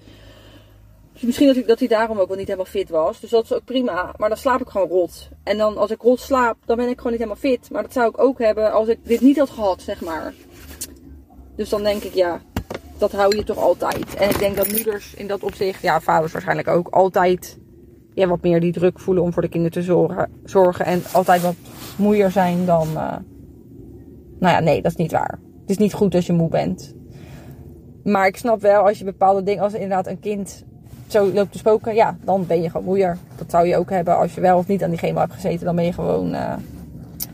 Dus 1.13 1.21
misschien 1.21 1.47
dat, 1.47 1.55
ik, 1.55 1.67
dat 1.67 1.79
hij 1.79 1.87
daarom 1.87 2.17
ook 2.19 2.27
wel 2.27 2.37
niet 2.37 2.45
helemaal 2.45 2.71
fit 2.71 2.89
was. 2.89 3.19
Dus 3.19 3.29
dat 3.29 3.43
is 3.43 3.53
ook 3.53 3.65
prima. 3.65 4.13
Maar 4.17 4.29
dan 4.29 4.37
slaap 4.37 4.61
ik 4.61 4.67
gewoon 4.67 4.87
rot. 4.87 5.29
En 5.43 5.57
dan 5.57 5.77
als 5.77 5.91
ik 5.91 6.01
rot 6.01 6.19
slaap, 6.19 6.57
dan 6.65 6.77
ben 6.77 6.89
ik 6.89 6.97
gewoon 6.97 7.11
niet 7.11 7.21
helemaal 7.21 7.41
fit. 7.51 7.69
Maar 7.71 7.81
dat 7.83 7.93
zou 7.93 8.09
ik 8.09 8.21
ook 8.21 8.39
hebben 8.39 8.71
als 8.71 8.87
ik 8.87 8.99
dit 9.03 9.21
niet 9.21 9.37
had 9.37 9.49
gehad, 9.49 9.81
zeg 9.81 10.01
maar. 10.01 10.33
Dus 11.55 11.69
dan 11.69 11.83
denk 11.83 12.03
ik, 12.03 12.13
ja, 12.13 12.41
dat 12.97 13.11
hou 13.11 13.35
je 13.35 13.43
toch 13.43 13.57
altijd. 13.57 14.15
En 14.15 14.29
ik 14.29 14.39
denk 14.39 14.55
dat 14.55 14.67
moeders 14.71 15.13
in 15.13 15.27
dat 15.27 15.43
opzicht, 15.43 15.81
ja, 15.81 16.01
vaders 16.01 16.31
waarschijnlijk 16.31 16.67
ook, 16.67 16.87
altijd 16.87 17.57
ja, 18.13 18.27
wat 18.27 18.41
meer 18.41 18.59
die 18.59 18.71
druk 18.71 18.99
voelen 18.99 19.23
om 19.23 19.33
voor 19.33 19.41
de 19.41 19.49
kinderen 19.49 19.83
te 19.83 20.27
zorgen. 20.45 20.85
en 20.85 21.01
altijd 21.13 21.41
wat 21.41 21.55
moeier 21.97 22.31
zijn 22.31 22.65
dan. 22.65 22.87
eh, 22.87 23.15
Nou 24.39 24.53
ja, 24.53 24.59
nee, 24.59 24.81
dat 24.81 24.91
is 24.91 24.97
niet 24.97 25.11
waar. 25.11 25.39
Is 25.71 25.77
niet 25.77 25.93
goed 25.93 26.15
als 26.15 26.25
je 26.25 26.33
moe 26.33 26.49
bent. 26.49 26.93
Maar 28.03 28.27
ik 28.27 28.37
snap 28.37 28.61
wel 28.61 28.83
als 28.87 28.97
je 28.99 29.03
bepaalde 29.05 29.43
dingen, 29.43 29.63
als 29.63 29.73
inderdaad 29.73 30.07
een 30.07 30.19
kind 30.19 30.63
zo 31.07 31.31
loopt 31.31 31.51
te 31.51 31.57
spoken, 31.57 31.95
ja, 31.95 32.17
dan 32.23 32.45
ben 32.47 32.61
je 32.61 32.69
gewoon 32.69 32.85
moeier. 32.85 33.17
Dat 33.35 33.51
zou 33.51 33.67
je 33.67 33.77
ook 33.77 33.89
hebben 33.89 34.17
als 34.17 34.33
je 34.33 34.41
wel 34.41 34.57
of 34.57 34.67
niet 34.67 34.83
aan 34.83 34.89
die 34.89 34.99
chemo 34.99 35.19
hebt 35.19 35.33
gezeten. 35.33 35.65
Dan 35.65 35.75
ben 35.75 35.85
je 35.85 35.93
gewoon. 35.93 36.33
eh, 36.33 36.55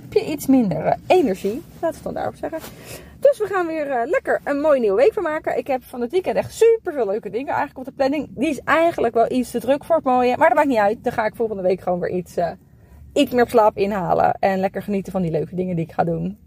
heb 0.01 0.13
je 0.13 0.25
iets 0.32 0.48
minder 0.48 0.86
eh, 0.86 0.98
energie. 1.08 1.62
Laat 1.82 1.94
het 1.94 2.03
dan 2.03 2.13
daarop 2.13 2.36
zeggen. 2.36 2.60
Dus 3.20 3.38
we 3.38 3.46
gaan 3.46 3.67
weer 3.67 3.91
eh, 3.91 4.10
lekker 4.10 4.41
een 4.44 4.60
mooie 4.60 4.79
nieuwe 4.79 5.01
week 5.01 5.13
van 5.13 5.24
maken. 5.24 5.58
Ik 5.58 5.67
heb 5.67 5.84
van 5.84 6.01
het 6.01 6.12
weekend 6.12 6.38
echt 6.38 6.53
super 6.53 6.94
veel 6.94 7.06
leuke 7.06 7.29
dingen 7.29 7.53
eigenlijk 7.53 7.77
op 7.77 7.86
de 7.86 7.91
planning. 7.91 8.27
Die 8.36 8.50
is 8.50 8.60
eigenlijk 8.63 9.13
wel 9.13 9.32
iets 9.32 9.51
te 9.51 9.60
druk 9.60 9.86
voor 9.86 9.96
het 9.96 10.06
mooie. 10.06 10.38
Maar 10.38 10.48
dat 10.48 10.58
maakt 10.58 10.70
niet 10.70 10.77
uit. 10.77 11.03
Dan 11.03 11.13
ga 11.13 11.25
ik 11.25 11.36
volgende 11.36 11.62
week 11.63 11.82
gewoon 11.82 12.00
weer 12.00 12.12
iets, 12.12 12.36
iets 13.13 13.32
meer 13.32 13.48
slaap 13.48 13.77
inhalen. 13.77 14.38
En 14.39 14.60
lekker 14.60 14.82
genieten 14.82 15.12
van 15.12 15.22
die 15.22 15.32
leuke 15.32 15.56
dingen 15.56 15.75
die 15.75 15.86
ik 15.86 15.91
ga 15.91 16.03
doen. 16.03 16.47